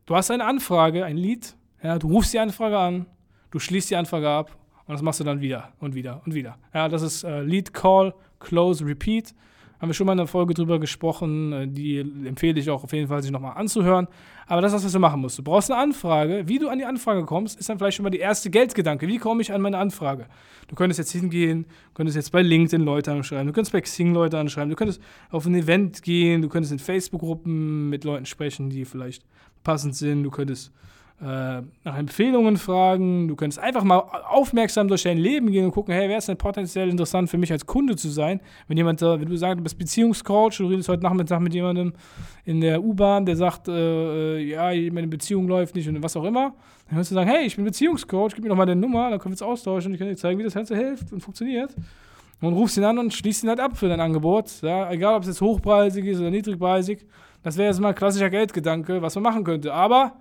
du 0.09 0.15
hast 0.15 0.31
eine 0.31 0.43
Anfrage, 0.43 1.05
ein 1.05 1.17
Lied, 1.17 1.55
ja, 1.83 1.99
du 1.99 2.07
rufst 2.07 2.33
die 2.33 2.39
Anfrage 2.39 2.79
an, 2.79 3.05
du 3.51 3.59
schließt 3.59 3.91
die 3.91 3.95
Anfrage 3.95 4.27
ab 4.27 4.57
und 4.87 4.93
das 4.93 5.03
machst 5.03 5.19
du 5.19 5.23
dann 5.23 5.39
wieder 5.39 5.71
und 5.79 5.93
wieder 5.93 6.21
und 6.25 6.33
wieder. 6.33 6.57
Ja, 6.73 6.89
das 6.89 7.03
ist 7.03 7.23
äh, 7.23 7.41
Lead 7.43 7.73
Call, 7.73 8.15
Close, 8.39 8.83
Repeat. 8.83 9.35
Haben 9.79 9.89
wir 9.89 9.93
schon 9.93 10.07
mal 10.07 10.13
in 10.13 10.19
einer 10.19 10.27
Folge 10.27 10.55
drüber 10.55 10.79
gesprochen, 10.79 11.53
äh, 11.53 11.67
die 11.67 11.99
empfehle 11.99 12.59
ich 12.59 12.71
auch 12.71 12.83
auf 12.83 12.91
jeden 12.91 13.07
Fall, 13.07 13.21
sich 13.21 13.31
nochmal 13.31 13.55
anzuhören. 13.55 14.07
Aber 14.47 14.61
das 14.61 14.73
ist, 14.73 14.83
was 14.83 14.91
du 14.91 14.99
machen 14.99 15.21
musst. 15.21 15.37
Du 15.37 15.43
brauchst 15.43 15.69
eine 15.69 15.79
Anfrage. 15.79 16.47
Wie 16.47 16.57
du 16.57 16.69
an 16.69 16.79
die 16.79 16.85
Anfrage 16.85 17.23
kommst, 17.23 17.59
ist 17.59 17.69
dann 17.69 17.77
vielleicht 17.77 17.97
schon 17.97 18.03
mal 18.03 18.09
die 18.09 18.17
erste 18.17 18.49
Geldgedanke. 18.49 19.07
Wie 19.07 19.19
komme 19.19 19.43
ich 19.43 19.53
an 19.53 19.61
meine 19.61 19.77
Anfrage? 19.77 20.25
Du 20.67 20.73
könntest 20.73 20.97
jetzt 20.97 21.11
hingehen, 21.11 21.65
du 21.65 21.93
könntest 21.93 22.15
jetzt 22.15 22.31
bei 22.31 22.41
LinkedIn 22.41 22.83
Leute 22.83 23.11
anschreiben, 23.11 23.45
du 23.45 23.53
könntest 23.53 23.73
bei 23.73 23.81
Xing 23.81 24.11
Leute 24.11 24.39
anschreiben, 24.39 24.71
du 24.71 24.75
könntest 24.75 25.01
auf 25.29 25.45
ein 25.45 25.53
Event 25.53 26.01
gehen, 26.01 26.41
du 26.41 26.49
könntest 26.49 26.71
in 26.71 26.79
Facebook-Gruppen 26.79 27.89
mit 27.89 28.03
Leuten 28.03 28.25
sprechen, 28.25 28.71
die 28.71 28.85
vielleicht 28.85 29.23
passend 29.63 29.95
sind, 29.95 30.23
du 30.23 30.31
könntest 30.31 30.71
äh, 31.21 31.61
nach 31.83 31.97
Empfehlungen 31.97 32.55
fragen. 32.55 33.27
Du 33.27 33.35
könntest 33.35 33.59
einfach 33.59 33.83
mal 33.83 33.97
aufmerksam 33.97 34.87
durch 34.87 35.03
dein 35.03 35.17
Leben 35.17 35.51
gehen 35.51 35.65
und 35.65 35.71
gucken, 35.71 35.93
hey, 35.93 36.07
wer 36.07 36.17
ist 36.17 36.29
denn 36.29 36.37
potenziell 36.37 36.89
interessant 36.89 37.29
für 37.29 37.37
mich 37.37 37.51
als 37.51 37.65
Kunde 37.65 37.97
zu 37.97 38.07
sein? 38.07 38.39
Wenn 38.69 38.77
jemand, 38.77 39.01
wenn 39.01 39.25
du 39.25 39.35
sagst, 39.35 39.59
du 39.59 39.63
bist 39.63 39.77
Beziehungscoach, 39.77 40.57
du 40.57 40.67
redest 40.67 40.87
heute 40.87 41.03
Nachmittag 41.03 41.41
mit 41.41 41.53
jemandem 41.53 41.91
in 42.45 42.61
der 42.61 42.81
U-Bahn, 42.81 43.25
der 43.25 43.35
sagt, 43.35 43.67
äh, 43.67 44.37
äh 44.37 44.49
ja, 44.49 44.91
meine 44.93 45.07
Beziehung 45.07 45.47
läuft 45.47 45.75
nicht 45.75 45.89
und 45.89 46.01
was 46.01 46.15
auch 46.15 46.23
immer, 46.23 46.53
dann 46.87 46.95
kannst 46.95 47.11
du 47.11 47.15
sagen, 47.15 47.29
hey, 47.29 47.45
ich 47.45 47.57
bin 47.57 47.65
Beziehungscoach, 47.65 48.35
gib 48.35 48.43
mir 48.43 48.49
doch 48.49 48.55
mal 48.55 48.65
deine 48.65 48.79
Nummer, 48.79 49.09
dann 49.09 49.19
können 49.19 49.31
wir 49.31 49.33
uns 49.33 49.41
austauschen 49.41 49.89
und 49.89 49.95
ich 49.95 49.99
kann 49.99 50.07
dir 50.07 50.15
zeigen, 50.15 50.39
wie 50.39 50.43
das 50.43 50.53
Ganze 50.53 50.77
hilft 50.77 51.11
und 51.11 51.19
funktioniert. 51.19 51.75
Und 52.41 52.53
rufst 52.53 52.77
ihn 52.77 52.85
an 52.85 52.97
und 52.97 53.13
schließt 53.13 53.43
ihn 53.43 53.49
halt 53.49 53.59
ab 53.59 53.75
für 53.75 53.89
dein 53.89 53.99
Angebot. 53.99 54.61
Ja, 54.61 54.89
egal, 54.89 55.15
ob 55.15 55.23
es 55.23 55.27
jetzt 55.27 55.41
hochpreisig 55.41 56.05
ist 56.05 56.21
oder 56.21 56.31
niedrigpreisig. 56.31 57.05
Das 57.43 57.57
wäre 57.57 57.69
jetzt 57.69 57.79
mal 57.79 57.89
ein 57.89 57.95
klassischer 57.95 58.29
Geldgedanke, 58.29 59.01
was 59.01 59.15
man 59.15 59.23
machen 59.23 59.43
könnte. 59.43 59.73
Aber 59.73 60.17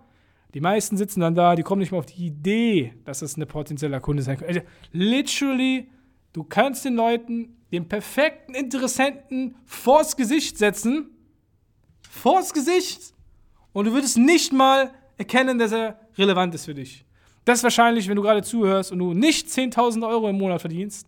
die 0.55 0.61
meisten 0.61 0.97
sitzen 0.97 1.21
dann 1.21 1.35
da, 1.35 1.55
die 1.55 1.63
kommen 1.63 1.81
nicht 1.81 1.93
mal 1.93 1.99
auf 1.99 2.07
die 2.07 2.27
Idee, 2.27 2.95
dass 3.05 3.21
das 3.21 3.37
ein 3.37 3.47
potenzieller 3.47 4.01
Kunde 4.01 4.23
sein 4.23 4.39
könnte. 4.39 4.49
Also, 4.49 4.61
literally, 4.93 5.91
du 6.33 6.45
kannst 6.45 6.85
den 6.85 6.95
Leuten 6.95 7.57
den 7.73 7.89
perfekten 7.89 8.55
Interessenten 8.55 9.57
vors 9.67 10.17
Gesicht 10.17 10.57
setzen, 10.57 11.11
vors 12.09 12.55
Gesicht, 12.55 13.13
und 13.73 13.85
du 13.85 13.93
würdest 13.93 14.17
nicht 14.17 14.53
mal 14.53 14.91
erkennen, 15.19 15.59
dass 15.59 15.73
er 15.73 16.01
relevant 16.17 16.55
ist 16.55 16.65
für 16.65 16.75
dich. 16.75 17.05
Das 17.45 17.59
ist 17.59 17.63
wahrscheinlich, 17.63 18.09
wenn 18.09 18.17
du 18.17 18.23
gerade 18.23 18.43
zuhörst 18.43 18.93
und 18.93 18.99
du 18.99 19.15
nicht 19.15 19.49
10.000 19.49 20.07
Euro 20.09 20.29
im 20.29 20.37
Monat 20.37 20.61
verdienst, 20.61 21.07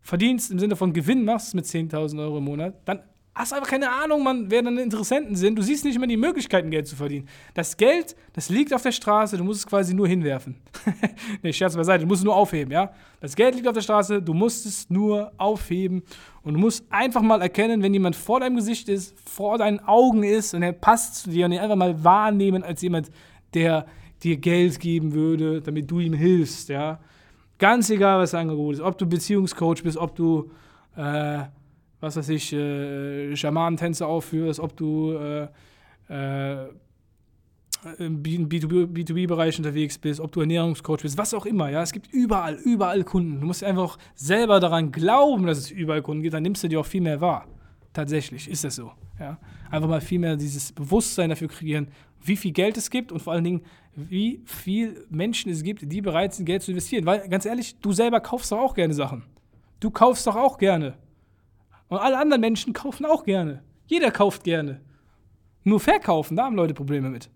verdienst 0.00 0.50
im 0.50 0.58
Sinne 0.58 0.76
von 0.76 0.92
Gewinn 0.92 1.24
machst 1.24 1.54
mit 1.54 1.64
10.000 1.64 2.20
Euro 2.20 2.38
im 2.38 2.44
Monat, 2.44 2.74
dann 2.84 3.02
hast 3.40 3.52
einfach 3.52 3.68
keine 3.68 3.90
Ahnung, 3.90 4.22
Mann, 4.22 4.50
wer 4.50 4.62
deine 4.62 4.82
Interessenten 4.82 5.34
sind. 5.34 5.58
Du 5.58 5.62
siehst 5.62 5.84
nicht 5.84 5.96
immer 5.96 6.06
die 6.06 6.16
Möglichkeiten, 6.16 6.70
Geld 6.70 6.86
zu 6.86 6.94
verdienen. 6.94 7.26
Das 7.54 7.76
Geld, 7.76 8.14
das 8.34 8.50
liegt 8.50 8.72
auf 8.74 8.82
der 8.82 8.92
Straße, 8.92 9.36
du 9.36 9.44
musst 9.44 9.60
es 9.60 9.66
quasi 9.66 9.94
nur 9.94 10.06
hinwerfen. 10.06 10.56
nee, 11.42 11.52
Scherz 11.52 11.74
beiseite, 11.74 12.02
du 12.02 12.06
musst 12.06 12.20
es 12.20 12.24
nur 12.24 12.36
aufheben, 12.36 12.72
ja? 12.72 12.92
Das 13.20 13.34
Geld 13.34 13.54
liegt 13.54 13.66
auf 13.66 13.74
der 13.74 13.80
Straße, 13.80 14.22
du 14.22 14.34
musst 14.34 14.66
es 14.66 14.88
nur 14.90 15.32
aufheben 15.36 16.02
und 16.42 16.54
du 16.54 16.60
musst 16.60 16.84
einfach 16.90 17.22
mal 17.22 17.40
erkennen, 17.40 17.82
wenn 17.82 17.92
jemand 17.92 18.16
vor 18.16 18.40
deinem 18.40 18.56
Gesicht 18.56 18.88
ist, 18.88 19.16
vor 19.28 19.58
deinen 19.58 19.80
Augen 19.80 20.22
ist 20.22 20.54
und 20.54 20.62
er 20.62 20.72
passt 20.72 21.16
zu 21.16 21.30
dir 21.30 21.46
und 21.46 21.52
ihn 21.52 21.60
einfach 21.60 21.76
mal 21.76 22.04
wahrnehmen 22.04 22.62
als 22.62 22.82
jemand, 22.82 23.10
der 23.54 23.86
dir 24.22 24.36
Geld 24.36 24.78
geben 24.80 25.14
würde, 25.14 25.60
damit 25.60 25.90
du 25.90 26.00
ihm 26.00 26.12
hilfst, 26.12 26.68
ja? 26.68 27.00
Ganz 27.58 27.90
egal, 27.90 28.18
was 28.20 28.30
das 28.30 28.40
Angebot 28.40 28.74
ist, 28.74 28.80
ob 28.80 28.96
du 28.96 29.06
Beziehungscoach 29.06 29.82
bist, 29.82 29.98
ob 29.98 30.14
du 30.14 30.50
äh, 30.96 31.44
was 32.00 32.16
weiß 32.16 32.28
ich, 32.30 32.52
äh, 32.52 33.36
Schamanentänze 33.36 34.06
aufführst, 34.06 34.60
ob 34.60 34.76
du 34.76 35.12
äh, 35.12 35.48
äh, 36.08 36.68
im 37.98 38.22
B2B-Bereich 38.22 39.56
unterwegs 39.58 39.96
bist, 39.96 40.20
ob 40.20 40.32
du 40.32 40.40
Ernährungscoach 40.40 41.02
bist, 41.02 41.16
was 41.16 41.32
auch 41.32 41.46
immer. 41.46 41.70
Ja, 41.70 41.82
es 41.82 41.92
gibt 41.92 42.12
überall, 42.12 42.54
überall 42.56 43.04
Kunden. 43.04 43.40
Du 43.40 43.46
musst 43.46 43.64
einfach 43.64 43.98
selber 44.14 44.60
daran 44.60 44.92
glauben, 44.92 45.46
dass 45.46 45.58
es 45.58 45.70
überall 45.70 46.02
Kunden 46.02 46.22
gibt, 46.22 46.34
dann 46.34 46.42
nimmst 46.42 46.62
du 46.62 46.68
dir 46.68 46.80
auch 46.80 46.86
viel 46.86 47.00
mehr 47.00 47.20
wahr. 47.20 47.46
Tatsächlich 47.92 48.48
ist 48.48 48.64
das 48.64 48.76
so. 48.76 48.92
Ja? 49.18 49.38
Einfach 49.70 49.88
mal 49.88 50.00
viel 50.00 50.18
mehr 50.18 50.36
dieses 50.36 50.72
Bewusstsein 50.72 51.30
dafür 51.30 51.48
kreieren, 51.48 51.88
wie 52.22 52.36
viel 52.36 52.52
Geld 52.52 52.76
es 52.76 52.90
gibt 52.90 53.12
und 53.12 53.20
vor 53.20 53.32
allen 53.32 53.44
Dingen, 53.44 53.62
wie 53.94 54.42
viel 54.44 55.06
Menschen 55.08 55.50
es 55.50 55.62
gibt, 55.62 55.90
die 55.90 56.00
bereit 56.00 56.34
sind, 56.34 56.44
Geld 56.44 56.62
zu 56.62 56.70
investieren. 56.70 57.06
Weil, 57.06 57.28
ganz 57.28 57.46
ehrlich, 57.46 57.76
du 57.80 57.92
selber 57.92 58.20
kaufst 58.20 58.52
doch 58.52 58.58
auch 58.58 58.74
gerne 58.74 58.94
Sachen. 58.94 59.24
Du 59.80 59.90
kaufst 59.90 60.26
doch 60.26 60.36
auch 60.36 60.58
gerne. 60.58 60.94
Und 61.90 61.98
alle 61.98 62.18
anderen 62.18 62.40
Menschen 62.40 62.72
kaufen 62.72 63.04
auch 63.04 63.24
gerne. 63.24 63.62
Jeder 63.86 64.10
kauft 64.10 64.44
gerne. 64.44 64.80
Nur 65.64 65.80
verkaufen, 65.80 66.36
da 66.36 66.44
haben 66.44 66.56
Leute 66.56 66.72
Probleme 66.72 67.10
mit. 67.10 67.28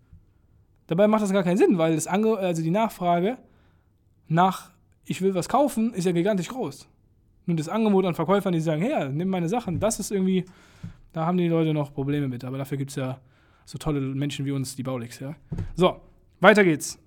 Dabei 0.87 1.07
macht 1.07 1.23
das 1.23 1.33
gar 1.33 1.43
keinen 1.43 1.59
Sinn, 1.59 1.77
weil 1.77 1.95
das 1.95 2.07
Ange 2.07 2.39
also 2.39 2.63
die 2.63 2.71
Nachfrage 2.71 3.37
nach 4.29 4.71
ich 5.07 5.21
will 5.21 5.35
was 5.35 5.49
kaufen 5.49 5.93
ist 5.93 6.05
ja 6.05 6.13
gigantisch 6.13 6.49
groß. 6.49 6.89
Nun 7.47 7.57
das 7.57 7.69
Angebot 7.69 8.07
an 8.07 8.15
Verkäufern, 8.15 8.53
die 8.53 8.61
sagen, 8.61 8.81
hey, 8.81 9.11
nimm 9.11 9.29
meine 9.29 9.49
Sachen, 9.49 9.79
das 9.79 10.01
ist 10.01 10.11
irgendwie, 10.11 10.47
da 11.13 11.27
haben 11.27 11.37
die 11.37 11.49
Leute 11.49 11.75
noch 11.75 11.93
Probleme 11.93 12.27
mit. 12.27 12.43
Aber 12.45 12.57
dafür 12.57 12.79
gibt 12.79 12.91
es 12.91 12.97
ja 12.97 13.19
so 13.67 13.77
tolle 13.77 14.01
Menschen 14.01 14.47
wie 14.47 14.53
uns, 14.53 14.77
die 14.77 14.83
Baulix, 14.83 15.21
ja. 15.21 15.35
So, 15.75 16.01
weiter 16.41 16.65
geht's. 16.65 16.99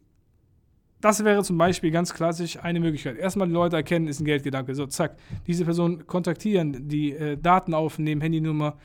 Das 0.99 1.23
wäre 1.23 1.43
zum 1.43 1.57
Beispiel 1.57 1.91
ganz 1.91 2.13
klassisch 2.13 2.57
eine 2.57 2.79
Möglichkeit. 2.79 3.17
Erstmal 3.17 3.47
die 3.47 3.53
Leute 3.53 3.75
erkennen, 3.75 4.07
ist 4.07 4.19
ein 4.19 4.25
Geldgedanke. 4.25 4.73
So, 4.73 4.87
zack. 4.87 5.15
Diese 5.45 5.63
Person 5.63 6.07
kontaktieren, 6.07 6.87
die 6.87 7.13
äh, 7.13 7.37
Daten 7.37 7.73
aufnehmen, 7.75 8.21
Handynummer, 8.21 8.77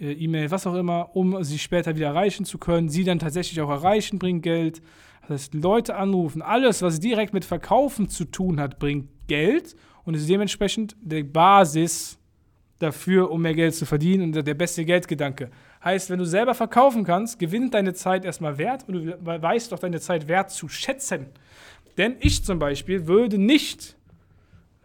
äh, 0.00 0.12
E-Mail, 0.12 0.50
was 0.50 0.66
auch 0.66 0.74
immer, 0.74 1.16
um 1.16 1.42
sie 1.42 1.58
später 1.58 1.96
wieder 1.96 2.08
erreichen 2.08 2.44
zu 2.44 2.58
können. 2.58 2.88
Sie 2.88 3.02
dann 3.02 3.18
tatsächlich 3.18 3.60
auch 3.60 3.70
erreichen, 3.70 4.18
bringt 4.18 4.44
Geld. 4.44 4.80
Das 5.22 5.30
heißt, 5.30 5.54
Leute 5.54 5.96
anrufen. 5.96 6.40
Alles, 6.40 6.82
was 6.82 7.00
direkt 7.00 7.34
mit 7.34 7.44
Verkaufen 7.44 8.08
zu 8.08 8.26
tun 8.26 8.60
hat, 8.60 8.78
bringt 8.78 9.08
Geld 9.26 9.74
und 10.04 10.14
ist 10.14 10.28
dementsprechend 10.28 10.94
die 11.02 11.24
Basis 11.24 12.16
dafür, 12.78 13.30
um 13.30 13.42
mehr 13.42 13.54
Geld 13.54 13.74
zu 13.74 13.86
verdienen 13.86 14.34
und 14.34 14.46
der 14.46 14.54
beste 14.54 14.84
Geldgedanke. 14.84 15.50
Heißt, 15.86 16.10
wenn 16.10 16.18
du 16.18 16.24
selber 16.24 16.54
verkaufen 16.54 17.04
kannst, 17.04 17.38
gewinnt 17.38 17.72
deine 17.72 17.94
Zeit 17.94 18.24
erstmal 18.24 18.58
Wert 18.58 18.88
und 18.88 18.94
du 18.94 19.18
weißt 19.24 19.72
auch 19.72 19.78
deine 19.78 20.00
Zeit 20.00 20.26
wert 20.26 20.50
zu 20.50 20.68
schätzen. 20.68 21.26
Denn 21.96 22.16
ich 22.18 22.44
zum 22.44 22.58
Beispiel 22.58 23.06
würde 23.06 23.38
nicht 23.38 23.96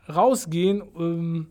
rausgehen 0.08 0.84
ähm, 0.96 1.48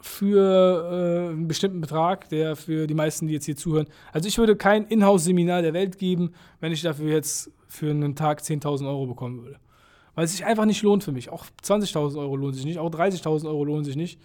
für 0.00 1.28
äh, 1.28 1.32
einen 1.32 1.46
bestimmten 1.46 1.82
Betrag, 1.82 2.30
der 2.30 2.56
für 2.56 2.86
die 2.86 2.94
meisten, 2.94 3.26
die 3.26 3.34
jetzt 3.34 3.44
hier 3.44 3.56
zuhören. 3.56 3.88
Also 4.14 4.28
ich 4.28 4.38
würde 4.38 4.56
kein 4.56 4.86
Inhouse-Seminar 4.86 5.60
der 5.60 5.74
Welt 5.74 5.98
geben, 5.98 6.32
wenn 6.60 6.72
ich 6.72 6.80
dafür 6.80 7.12
jetzt 7.12 7.50
für 7.68 7.90
einen 7.90 8.16
Tag 8.16 8.40
10.000 8.40 8.88
Euro 8.88 9.04
bekommen 9.04 9.42
würde. 9.42 9.58
Weil 10.14 10.24
es 10.24 10.32
sich 10.32 10.46
einfach 10.46 10.64
nicht 10.64 10.80
lohnt 10.80 11.04
für 11.04 11.12
mich. 11.12 11.28
Auch 11.28 11.44
20.000 11.62 12.16
Euro 12.18 12.34
lohnen 12.36 12.54
sich 12.54 12.64
nicht, 12.64 12.78
auch 12.78 12.90
30.000 12.90 13.44
Euro 13.46 13.62
lohnen 13.62 13.84
sich 13.84 13.96
nicht. 13.96 14.18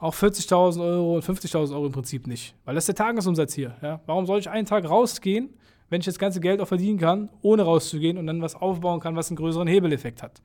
Auch 0.00 0.14
40.000 0.14 0.80
Euro 0.80 1.14
und 1.16 1.24
50.000 1.24 1.74
Euro 1.74 1.86
im 1.86 1.92
Prinzip 1.92 2.26
nicht. 2.26 2.54
Weil 2.64 2.74
das 2.74 2.88
ist 2.88 2.98
der 2.98 3.06
Tagesumsatz 3.06 3.52
hier. 3.52 3.76
Ja? 3.82 4.00
Warum 4.06 4.24
soll 4.24 4.40
ich 4.40 4.48
einen 4.48 4.66
Tag 4.66 4.88
rausgehen, 4.88 5.50
wenn 5.90 6.00
ich 6.00 6.06
das 6.06 6.18
ganze 6.18 6.40
Geld 6.40 6.60
auch 6.60 6.68
verdienen 6.68 6.98
kann, 6.98 7.28
ohne 7.42 7.62
rauszugehen 7.62 8.16
und 8.16 8.26
dann 8.26 8.40
was 8.40 8.54
aufbauen 8.54 9.00
kann, 9.00 9.14
was 9.14 9.28
einen 9.28 9.36
größeren 9.36 9.68
Hebeleffekt 9.68 10.22
hat? 10.22 10.40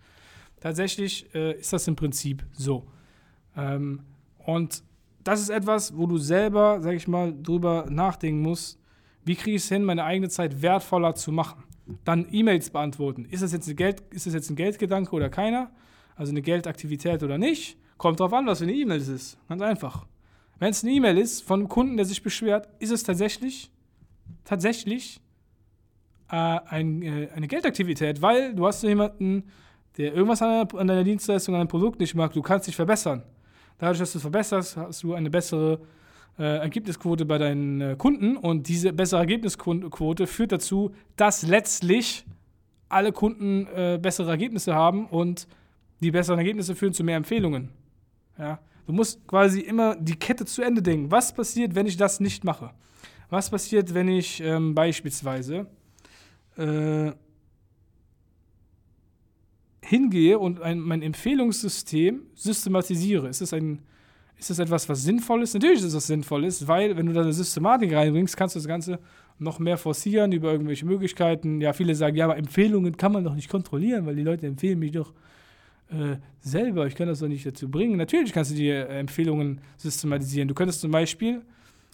Tatsächlich 0.60 1.34
äh, 1.34 1.58
ist 1.58 1.72
das 1.72 1.88
im 1.88 1.96
Prinzip 1.96 2.46
so. 2.52 2.86
Ähm, 3.56 4.02
und 4.46 4.84
das 5.24 5.40
ist 5.40 5.50
etwas, 5.50 5.96
wo 5.96 6.06
du 6.06 6.18
selber, 6.18 6.82
sag 6.82 6.94
ich 6.94 7.08
mal, 7.08 7.34
drüber 7.42 7.86
nachdenken 7.90 8.42
musst, 8.42 8.78
wie 9.24 9.36
kriege 9.36 9.56
ich 9.56 9.64
es 9.64 9.70
hin, 9.70 9.84
meine 9.86 10.04
eigene 10.04 10.30
Zeit 10.30 10.62
wertvoller 10.62 11.16
zu 11.16 11.32
machen. 11.32 11.64
Dann 12.04 12.28
E-Mails 12.30 12.72
beantworten. 12.72 13.26
Ist 13.26 13.42
das, 13.42 13.54
jetzt 13.54 13.68
ein 13.68 13.76
Geld, 13.76 14.02
ist 14.12 14.26
das 14.26 14.34
jetzt 14.34 14.50
ein 14.50 14.56
Geldgedanke 14.56 15.16
oder 15.16 15.30
keiner? 15.30 15.72
Also 16.16 16.32
eine 16.32 16.42
Geldaktivität 16.42 17.24
oder 17.24 17.38
nicht? 17.38 17.78
Kommt 17.98 18.20
drauf 18.20 18.34
an, 18.34 18.46
was 18.46 18.60
für 18.60 18.66
eine 18.66 18.74
E-Mail 18.74 19.00
es 19.00 19.08
ist. 19.08 19.38
Ganz 19.48 19.62
einfach. 19.62 20.06
Wenn 20.60 20.70
es 20.70 20.84
eine 20.84 20.94
E-Mail 20.94 21.18
ist 21.18 21.42
von 21.42 21.62
einem 21.62 21.70
Kunden, 21.70 21.98
der 21.98 22.06
sich 22.06 22.22
beschwert, 22.22 22.70
ist 22.80 22.92
es 22.92 23.04
tatsächlich, 23.04 23.72
tatsächlich 24.44 25.20
äh, 26.30 26.36
ein, 26.36 27.02
äh, 27.02 27.30
eine 27.36 27.48
Geldaktivität, 27.48 28.22
weil 28.22 28.54
du 28.56 28.66
hast 28.66 28.84
jemanden, 28.84 29.44
der 29.98 30.14
irgendwas 30.14 30.42
an 30.42 30.50
deiner, 30.50 30.82
an 30.82 30.88
deiner 30.88 31.04
Dienstleistung, 31.04 31.56
an 31.56 31.62
deinem 31.62 31.68
Produkt 31.68 32.00
nicht 32.00 32.16
mag, 32.16 32.34
du 32.34 32.42
kannst 32.42 32.68
dich 32.68 32.76
verbessern. 32.76 33.24
Dadurch, 33.78 34.00
dass 34.00 34.14
du 34.14 34.18
es 34.18 34.22
verbesserst, 34.22 34.78
hast 34.78 35.04
du 35.04 35.14
eine 35.14 35.30
bessere 35.30 35.80
äh, 36.38 36.58
Ergebnisquote 36.58 37.26
bei 37.26 37.38
deinen 37.38 37.82
äh, 37.82 37.96
Kunden 37.98 38.38
und 38.38 38.68
diese 38.68 38.94
bessere 38.94 39.20
Ergebnisquote 39.22 40.28
führt 40.28 40.52
dazu, 40.52 40.92
dass 41.16 41.44
letztlich 41.44 42.26
alle 42.90 43.12
Kunden 43.12 43.68
äh, 43.76 44.00
bessere 44.02 44.30
Ergebnisse 44.30 44.74
haben 44.74 45.08
und 45.08 45.48
die 46.02 46.12
besseren 46.12 46.40
Ergebnisse 46.40 46.76
führen 46.76 46.94
zu 46.94 47.04
mehr 47.04 47.18
Empfehlungen. 47.18 47.70
Ja? 48.38 48.60
Du 48.86 48.94
musst 48.94 49.26
quasi 49.28 49.62
immer 49.62 49.96
die 49.96 50.16
Kette 50.16 50.46
zu 50.46 50.62
Ende 50.62 50.82
denken. 50.82 51.12
Was 51.12 51.34
passiert, 51.34 51.76
wenn 51.76 51.88
ich 51.88 51.98
das 51.98 52.20
nicht 52.20 52.44
mache? 52.44 52.72
Was 53.30 53.50
passiert, 53.50 53.94
wenn 53.94 54.08
ich 54.08 54.42
ähm, 54.42 54.76
beispielsweise 54.76 55.68
äh, 56.58 57.12
hingehe 59.82 60.38
und 60.38 60.62
ein, 60.62 60.80
mein 60.80 61.02
Empfehlungssystem 61.02 62.22
systematisiere? 62.36 63.28
Ist 63.30 63.42
es 63.42 63.54
ein 63.54 63.82
ist 64.38 64.50
das 64.50 64.60
etwas, 64.60 64.90
was 64.90 65.04
sinnvoll 65.04 65.44
ist? 65.44 65.54
Natürlich 65.54 65.82
ist 65.82 65.94
es 65.94 66.08
sinnvoll 66.08 66.44
ist, 66.44 66.68
weil 66.68 66.98
wenn 66.98 67.06
du 67.06 67.14
da 67.14 67.22
eine 67.22 67.34
Systematik 67.34 67.94
reinbringst, 67.94 68.36
kannst 68.36 68.56
du 68.56 68.60
das 68.60 68.68
Ganze 68.68 69.00
noch 69.40 69.60
mehr 69.60 69.78
forcieren 69.78 70.32
über 70.32 70.52
irgendwelche 70.52 70.86
Möglichkeiten. 70.86 71.62
Ja, 71.62 71.74
viele 71.74 71.96
sagen, 71.96 72.16
ja, 72.16 72.26
aber 72.26 72.38
Empfehlungen 72.38 72.98
kann 72.98 73.12
man 73.12 73.24
doch 73.24 73.34
nicht 73.34 73.50
kontrollieren, 73.50 74.06
weil 74.06 74.16
die 74.16 74.24
Leute 74.24 74.46
empfehlen 74.48 74.80
mich 74.80 74.92
doch 74.92 75.14
äh, 75.96 76.18
selber. 76.40 76.88
Ich 76.88 76.96
kann 76.96 77.08
das 77.08 77.20
doch 77.20 77.28
nicht 77.28 77.46
dazu 77.46 77.70
bringen. 77.70 77.98
Natürlich 77.98 78.34
kannst 78.34 78.52
du 78.52 78.56
die 78.56 78.70
äh, 78.70 78.86
Empfehlungen 79.00 79.62
systematisieren. 79.78 80.48
Du 80.48 80.54
könntest 80.54 80.82
zum 80.82 80.92
Beispiel, 80.92 81.42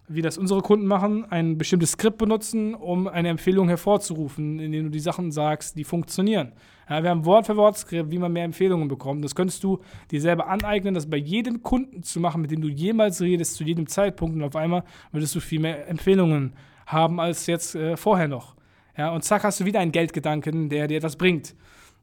wie 0.07 0.21
das 0.21 0.37
unsere 0.37 0.61
Kunden 0.61 0.85
machen, 0.85 1.25
ein 1.29 1.57
bestimmtes 1.57 1.91
Skript 1.91 2.17
benutzen, 2.17 2.75
um 2.75 3.07
eine 3.07 3.29
Empfehlung 3.29 3.67
hervorzurufen, 3.67 4.59
indem 4.59 4.85
du 4.85 4.89
die 4.89 4.99
Sachen 4.99 5.31
sagst, 5.31 5.77
die 5.77 5.83
funktionieren. 5.83 6.51
Ja, 6.89 7.01
wir 7.03 7.09
haben 7.09 7.23
Wort 7.25 7.45
für 7.45 7.55
Wort 7.55 7.77
Skript, 7.77 8.11
wie 8.11 8.17
man 8.17 8.33
mehr 8.33 8.43
Empfehlungen 8.43 8.87
bekommt. 8.87 9.23
Das 9.23 9.35
könntest 9.35 9.63
du 9.63 9.79
dir 10.11 10.19
selber 10.19 10.47
aneignen, 10.47 10.93
das 10.93 11.09
bei 11.09 11.17
jedem 11.17 11.63
Kunden 11.63 12.03
zu 12.03 12.19
machen, 12.19 12.41
mit 12.41 12.51
dem 12.51 12.61
du 12.61 12.67
jemals 12.67 13.21
redest, 13.21 13.55
zu 13.55 13.63
jedem 13.63 13.87
Zeitpunkt. 13.87 14.35
Und 14.35 14.43
auf 14.43 14.55
einmal 14.55 14.83
würdest 15.11 15.33
du 15.35 15.39
viel 15.39 15.59
mehr 15.59 15.87
Empfehlungen 15.87 16.53
haben 16.85 17.19
als 17.19 17.47
jetzt 17.47 17.75
äh, 17.75 17.95
vorher 17.95 18.27
noch. 18.27 18.55
Ja, 18.97 19.11
und 19.11 19.23
zack, 19.23 19.43
hast 19.43 19.59
du 19.59 19.65
wieder 19.65 19.79
einen 19.79 19.91
Geldgedanken, 19.91 20.69
der 20.69 20.87
dir 20.87 20.97
etwas 20.97 21.15
bringt. 21.15 21.55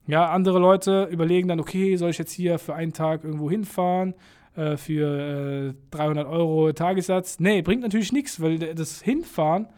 Ja, 0.06 0.30
andere 0.30 0.58
Leute 0.58 1.08
überlegen 1.10 1.48
dann, 1.48 1.60
okay, 1.60 1.96
soll 1.96 2.10
ich 2.10 2.18
jetzt 2.18 2.32
hier 2.32 2.58
für 2.58 2.74
einen 2.74 2.92
Tag 2.94 3.24
irgendwo 3.24 3.50
hinfahren 3.50 4.14
äh, 4.56 4.76
für 4.76 5.74
äh, 5.74 5.74
300 5.90 6.26
Euro 6.26 6.72
Tagessatz? 6.72 7.38
Nee, 7.40 7.60
bringt 7.60 7.82
natürlich 7.82 8.12
nichts, 8.12 8.40
weil 8.40 8.58
das 8.58 9.02
Hinfahren 9.02 9.68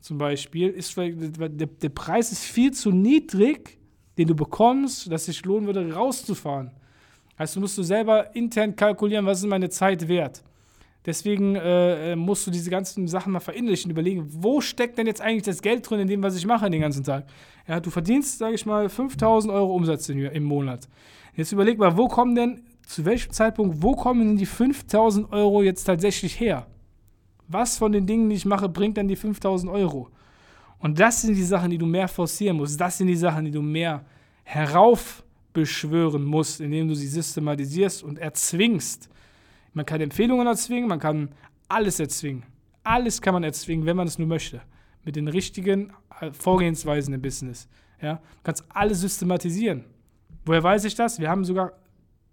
zum 0.00 0.18
Beispiel 0.18 0.68
ist, 0.68 0.96
der, 0.96 1.48
der 1.48 1.88
Preis 1.88 2.32
ist 2.32 2.44
viel 2.44 2.72
zu 2.72 2.90
niedrig, 2.92 3.78
den 4.16 4.28
du 4.28 4.34
bekommst, 4.34 5.10
dass 5.10 5.26
sich 5.26 5.44
lohnen 5.44 5.66
würde, 5.66 5.92
rauszufahren. 5.92 6.70
Heißt, 7.38 7.56
du 7.56 7.60
musst 7.60 7.76
du 7.76 7.82
selber 7.82 8.34
intern 8.36 8.76
kalkulieren, 8.76 9.26
was 9.26 9.40
ist 9.40 9.46
meine 9.46 9.70
Zeit 9.70 10.06
wert. 10.08 10.42
Deswegen 11.06 11.56
äh, 11.56 12.14
musst 12.14 12.46
du 12.46 12.50
diese 12.50 12.68
ganzen 12.68 13.08
Sachen 13.08 13.32
mal 13.32 13.40
verinnerlichen, 13.40 13.90
überlegen, 13.90 14.26
wo 14.28 14.60
steckt 14.60 14.98
denn 14.98 15.06
jetzt 15.06 15.22
eigentlich 15.22 15.44
das 15.44 15.62
Geld 15.62 15.88
drin 15.88 16.00
in 16.00 16.08
dem, 16.08 16.22
was 16.22 16.36
ich 16.36 16.46
mache 16.46 16.68
den 16.68 16.82
ganzen 16.82 17.04
Tag. 17.04 17.24
Ja, 17.66 17.80
du 17.80 17.90
verdienst, 17.90 18.38
sage 18.38 18.54
ich 18.54 18.66
mal, 18.66 18.88
5000 18.88 19.52
Euro 19.52 19.74
Umsatz 19.74 20.08
im 20.08 20.44
Monat. 20.44 20.88
Jetzt 21.34 21.52
überleg 21.52 21.78
mal, 21.78 21.96
wo 21.96 22.08
kommen 22.08 22.34
denn, 22.34 22.62
zu 22.86 23.04
welchem 23.04 23.32
Zeitpunkt, 23.32 23.82
wo 23.82 23.94
kommen 23.94 24.20
denn 24.20 24.36
die 24.36 24.46
5000 24.46 25.32
Euro 25.32 25.62
jetzt 25.62 25.84
tatsächlich 25.84 26.38
her? 26.38 26.66
Was 27.48 27.78
von 27.78 27.92
den 27.92 28.06
Dingen, 28.06 28.28
die 28.28 28.36
ich 28.36 28.44
mache, 28.44 28.68
bringt 28.68 28.96
dann 28.96 29.08
die 29.08 29.16
5000 29.16 29.72
Euro? 29.72 30.10
Und 30.80 30.98
das 30.98 31.22
sind 31.22 31.34
die 31.34 31.42
Sachen, 31.42 31.70
die 31.70 31.78
du 31.78 31.86
mehr 31.86 32.08
forcieren 32.08 32.56
musst. 32.56 32.80
Das 32.80 32.98
sind 32.98 33.06
die 33.06 33.16
Sachen, 33.16 33.44
die 33.44 33.50
du 33.50 33.62
mehr 33.62 34.04
heraufbeschwören 34.44 36.24
musst, 36.24 36.60
indem 36.60 36.88
du 36.88 36.94
sie 36.94 37.06
systematisierst 37.06 38.02
und 38.02 38.18
erzwingst. 38.18 39.08
Man 39.72 39.86
kann 39.86 40.00
Empfehlungen 40.00 40.46
erzwingen, 40.46 40.88
man 40.88 40.98
kann 40.98 41.30
alles 41.68 42.00
erzwingen. 42.00 42.44
Alles 42.82 43.20
kann 43.22 43.34
man 43.34 43.44
erzwingen, 43.44 43.86
wenn 43.86 43.96
man 43.96 44.06
es 44.06 44.18
nur 44.18 44.28
möchte. 44.28 44.62
Mit 45.04 45.16
den 45.16 45.28
richtigen 45.28 45.92
äh, 46.20 46.32
Vorgehensweisen 46.32 47.14
im 47.14 47.22
Business. 47.22 47.68
Ja? 48.00 48.14
Du 48.14 48.42
kannst 48.42 48.64
alles 48.68 49.00
systematisieren. 49.00 49.84
Woher 50.44 50.62
weiß 50.62 50.84
ich 50.84 50.94
das? 50.94 51.18
Wir 51.20 51.28
haben 51.28 51.44
sogar 51.44 51.72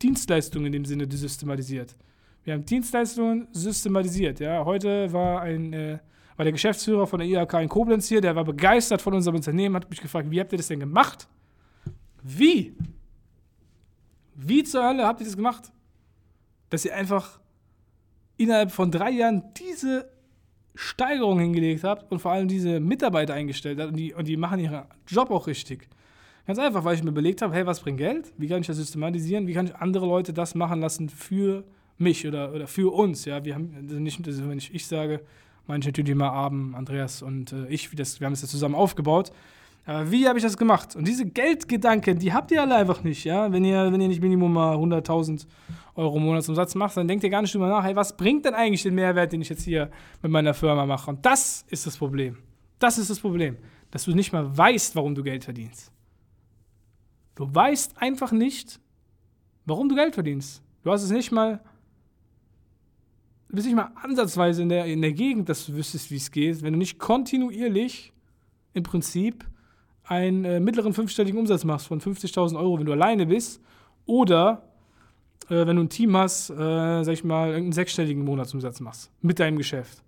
Dienstleistungen 0.01 0.67
in 0.67 0.71
dem 0.71 0.85
Sinne 0.85 1.09
systematisiert. 1.09 1.95
Wir 2.43 2.53
haben 2.53 2.65
Dienstleistungen 2.65 3.47
systematisiert. 3.51 4.39
Ja? 4.39 4.63
Heute 4.65 5.11
war, 5.11 5.41
ein, 5.41 5.73
äh, 5.73 5.99
war 6.35 6.43
der 6.43 6.53
Geschäftsführer 6.53 7.05
von 7.05 7.19
der 7.19 7.27
IHK 7.27 7.53
in 7.55 7.69
Koblenz 7.69 8.07
hier, 8.07 8.21
der 8.21 8.35
war 8.35 8.45
begeistert 8.45 9.01
von 9.01 9.13
unserem 9.13 9.35
Unternehmen, 9.35 9.75
hat 9.75 9.89
mich 9.89 10.01
gefragt, 10.01 10.31
wie 10.31 10.39
habt 10.39 10.51
ihr 10.53 10.57
das 10.57 10.67
denn 10.67 10.79
gemacht? 10.79 11.27
Wie? 12.23 12.75
Wie 14.35 14.63
zur 14.63 14.83
Hölle 14.83 15.05
habt 15.05 15.19
ihr 15.19 15.25
das 15.25 15.35
gemacht? 15.35 15.71
Dass 16.69 16.85
ihr 16.85 16.95
einfach 16.95 17.39
innerhalb 18.37 18.71
von 18.71 18.91
drei 18.91 19.11
Jahren 19.11 19.43
diese 19.57 20.09
Steigerung 20.75 21.39
hingelegt 21.39 21.83
habt 21.83 22.11
und 22.11 22.19
vor 22.19 22.31
allem 22.31 22.47
diese 22.47 22.79
Mitarbeiter 22.79 23.33
eingestellt 23.33 23.79
habt 23.79 23.89
und 23.89 23.97
die, 23.97 24.13
und 24.13 24.27
die 24.27 24.37
machen 24.37 24.59
ihren 24.59 24.83
Job 25.07 25.31
auch 25.31 25.47
richtig. 25.47 25.87
Ganz 26.45 26.59
einfach, 26.59 26.83
weil 26.83 26.95
ich 26.95 27.03
mir 27.03 27.09
überlegt 27.09 27.41
habe, 27.41 27.53
hey, 27.53 27.65
was 27.65 27.79
bringt 27.79 27.97
Geld? 27.97 28.31
Wie 28.37 28.47
kann 28.47 28.61
ich 28.61 28.67
das 28.67 28.77
systematisieren? 28.77 29.47
Wie 29.47 29.53
kann 29.53 29.65
ich 29.65 29.75
andere 29.75 30.05
Leute 30.05 30.33
das 30.33 30.55
machen 30.55 30.79
lassen 30.79 31.09
für 31.09 31.65
mich 31.97 32.27
oder, 32.27 32.53
oder 32.53 32.67
für 32.67 32.93
uns. 32.93 33.25
Ja, 33.25 33.43
wir 33.43 33.55
haben 33.55 33.73
also 33.75 33.99
nicht, 33.99 34.25
also 34.25 34.49
wenn 34.49 34.57
ich, 34.57 34.73
ich 34.73 34.85
sage, 34.85 35.21
meine 35.65 35.81
ich 35.81 35.85
natürlich 35.85 36.11
immer 36.11 36.31
Abend, 36.31 36.75
Andreas 36.75 37.21
und 37.21 37.51
äh, 37.51 37.67
ich, 37.67 37.89
das, 37.95 38.19
wir 38.19 38.25
haben 38.25 38.33
es 38.33 38.41
ja 38.41 38.47
zusammen 38.47 38.75
aufgebaut. 38.75 39.31
Aber 39.87 40.11
wie 40.11 40.27
habe 40.27 40.37
ich 40.37 40.43
das 40.43 40.57
gemacht? 40.57 40.97
Und 40.97 41.07
diese 41.07 41.25
Geldgedanken, 41.25 42.19
die 42.19 42.33
habt 42.33 42.51
ihr 42.51 42.61
alle 42.61 42.75
einfach 42.75 43.05
nicht, 43.05 43.23
ja. 43.23 43.49
Wenn 43.53 43.63
ihr, 43.63 43.89
wenn 43.89 44.01
ihr 44.01 44.09
nicht 44.09 44.21
Minimum 44.21 44.51
mal 44.51 44.75
100.000 44.75 45.47
Euro 45.95 46.19
Monatsumsatz 46.19 46.75
macht, 46.75 46.97
dann 46.97 47.07
denkt 47.07 47.23
ihr 47.23 47.29
gar 47.29 47.41
nicht 47.41 47.53
drüber 47.53 47.69
nach, 47.69 47.85
hey, 47.85 47.95
was 47.95 48.17
bringt 48.17 48.43
denn 48.43 48.53
eigentlich 48.53 48.83
den 48.83 48.95
Mehrwert, 48.95 49.31
den 49.31 49.41
ich 49.41 49.47
jetzt 49.47 49.63
hier 49.63 49.89
mit 50.21 50.29
meiner 50.29 50.53
Firma 50.53 50.85
mache? 50.85 51.09
Und 51.09 51.25
das 51.25 51.63
ist 51.69 51.87
das 51.87 51.95
Problem. 51.95 52.37
Das 52.79 52.97
ist 52.97 53.09
das 53.09 53.21
Problem, 53.21 53.55
dass 53.89 54.03
du 54.03 54.11
nicht 54.11 54.33
mal 54.33 54.57
weißt, 54.57 54.93
warum 54.97 55.15
du 55.15 55.23
Geld 55.23 55.45
verdienst. 55.45 55.89
Du 57.35 57.47
weißt 57.55 58.01
einfach 58.01 58.33
nicht, 58.33 58.81
warum 59.65 59.87
du 59.87 59.95
Geld 59.95 60.15
verdienst. 60.15 60.61
Du 60.83 60.91
hast 60.91 61.03
es 61.03 61.11
nicht 61.11 61.31
mal, 61.31 61.61
du 63.47 63.55
bist 63.55 63.65
nicht 63.65 63.77
mal 63.77 63.91
ansatzweise 64.03 64.63
in 64.63 64.67
der, 64.67 64.83
in 64.83 65.01
der 65.01 65.13
Gegend, 65.13 65.47
dass 65.47 65.65
du 65.65 65.75
wüsstest, 65.75 66.11
wie 66.11 66.17
es 66.17 66.29
geht, 66.29 66.61
wenn 66.61 66.73
du 66.73 66.79
nicht 66.79 66.99
kontinuierlich 66.99 68.11
im 68.73 68.83
Prinzip 68.83 69.45
einen 70.07 70.45
äh, 70.45 70.59
mittleren 70.59 70.93
fünfstelligen 70.93 71.39
Umsatz 71.39 71.63
machst 71.63 71.87
von 71.87 71.99
50.000 71.99 72.57
Euro, 72.57 72.79
wenn 72.79 72.85
du 72.85 72.93
alleine 72.93 73.25
bist, 73.25 73.61
oder 74.05 74.63
äh, 75.49 75.67
wenn 75.67 75.75
du 75.75 75.83
ein 75.83 75.89
Team 75.89 76.15
hast, 76.15 76.49
äh, 76.49 77.03
sag 77.03 77.13
ich 77.13 77.23
mal, 77.23 77.53
einen 77.53 77.71
sechsstelligen 77.71 78.23
Monatsumsatz 78.23 78.79
machst 78.79 79.11
mit 79.21 79.39
deinem 79.39 79.57
Geschäft. 79.57 80.01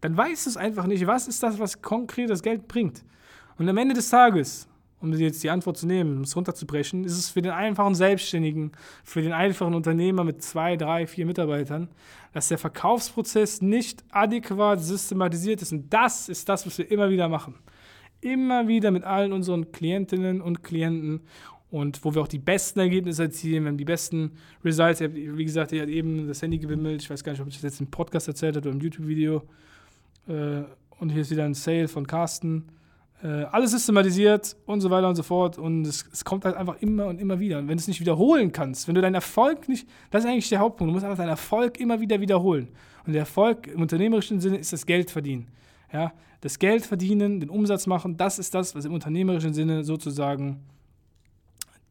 Dann 0.00 0.16
weißt 0.16 0.46
du 0.46 0.50
es 0.50 0.56
einfach 0.56 0.86
nicht, 0.86 1.06
was 1.06 1.28
ist 1.28 1.42
das, 1.42 1.58
was 1.58 1.82
konkret 1.82 2.30
das 2.30 2.42
Geld 2.42 2.68
bringt. 2.68 3.04
Und 3.56 3.68
am 3.68 3.76
Ende 3.76 3.94
des 3.94 4.10
Tages, 4.10 4.68
um 5.00 5.12
jetzt 5.12 5.42
die 5.42 5.50
Antwort 5.50 5.76
zu 5.76 5.86
nehmen, 5.86 6.16
um 6.18 6.22
es 6.22 6.36
runterzubrechen, 6.36 7.04
ist 7.04 7.18
es 7.18 7.30
für 7.30 7.42
den 7.42 7.52
einfachen 7.52 7.94
Selbstständigen, 7.94 8.72
für 9.02 9.22
den 9.22 9.32
einfachen 9.32 9.74
Unternehmer 9.74 10.22
mit 10.24 10.42
zwei, 10.42 10.76
drei, 10.76 11.06
vier 11.06 11.26
Mitarbeitern, 11.26 11.88
dass 12.32 12.48
der 12.48 12.58
Verkaufsprozess 12.58 13.60
nicht 13.60 14.04
adäquat 14.10 14.80
systematisiert 14.80 15.62
ist. 15.62 15.72
Und 15.72 15.92
das 15.92 16.28
ist 16.28 16.48
das, 16.48 16.66
was 16.66 16.78
wir 16.78 16.90
immer 16.90 17.10
wieder 17.10 17.28
machen. 17.28 17.54
Immer 18.20 18.68
wieder 18.68 18.90
mit 18.90 19.04
allen 19.04 19.32
unseren 19.32 19.70
Klientinnen 19.72 20.40
und 20.40 20.62
Klienten 20.62 21.20
und 21.70 22.04
wo 22.04 22.14
wir 22.14 22.22
auch 22.22 22.28
die 22.28 22.38
besten 22.38 22.80
Ergebnisse 22.80 23.24
erzielen, 23.24 23.64
wir 23.64 23.72
die 23.72 23.84
besten 23.84 24.32
Results. 24.64 25.00
Wie 25.00 25.44
gesagt, 25.44 25.72
ihr 25.72 25.82
habt 25.82 25.90
eben 25.90 26.26
das 26.26 26.40
Handy 26.40 26.58
gewimmelt. 26.58 27.02
Ich 27.02 27.10
weiß 27.10 27.22
gar 27.22 27.32
nicht, 27.32 27.42
ob 27.42 27.48
ich 27.48 27.54
das 27.54 27.62
jetzt 27.62 27.80
im 27.80 27.88
Podcast 27.88 28.26
erzählt 28.26 28.56
habe 28.56 28.68
oder 28.68 28.76
im 28.76 28.80
YouTube-Video. 28.80 29.42
Äh, 30.26 30.62
und 30.98 31.10
hier 31.10 31.22
ist 31.22 31.30
wieder 31.30 31.44
ein 31.44 31.54
Sale 31.54 31.88
von 31.88 32.06
Carsten. 32.06 32.64
Äh, 33.22 33.26
alles 33.26 33.72
systematisiert 33.72 34.56
und 34.64 34.80
so 34.80 34.90
weiter 34.90 35.08
und 35.08 35.16
so 35.16 35.22
fort. 35.22 35.58
Und 35.58 35.86
es, 35.86 36.08
es, 36.10 36.24
kommt 36.24 36.46
halt 36.46 36.56
einfach 36.56 36.80
immer 36.80 37.06
und 37.06 37.20
immer 37.20 37.38
wieder. 37.38 37.58
Und 37.58 37.68
wenn 37.68 37.76
du 37.76 37.80
es 37.80 37.88
nicht 37.88 38.00
wiederholen 38.00 38.50
kannst, 38.50 38.88
wenn 38.88 38.94
du 38.94 39.02
deinen 39.02 39.16
Erfolg 39.16 39.68
nicht, 39.68 39.86
das 40.10 40.24
ist 40.24 40.30
eigentlich 40.30 40.48
der 40.48 40.60
Hauptpunkt. 40.60 40.90
Du 40.90 40.94
musst 40.94 41.04
einfach 41.04 41.18
deinen 41.18 41.30
Erfolg 41.30 41.78
immer 41.78 42.00
wieder 42.00 42.20
wiederholen. 42.20 42.68
Und 43.06 43.12
der 43.12 43.20
Erfolg 43.20 43.66
im 43.66 43.82
unternehmerischen 43.82 44.40
Sinne 44.40 44.56
ist 44.56 44.72
das 44.72 44.86
Geld 44.86 45.10
verdienen. 45.10 45.48
Ja, 45.92 46.12
das 46.40 46.58
Geld 46.58 46.84
verdienen, 46.86 47.40
den 47.40 47.50
Umsatz 47.50 47.86
machen, 47.86 48.16
das 48.16 48.38
ist 48.38 48.54
das, 48.54 48.74
was 48.74 48.84
im 48.84 48.92
unternehmerischen 48.92 49.54
Sinne 49.54 49.84
sozusagen 49.84 50.60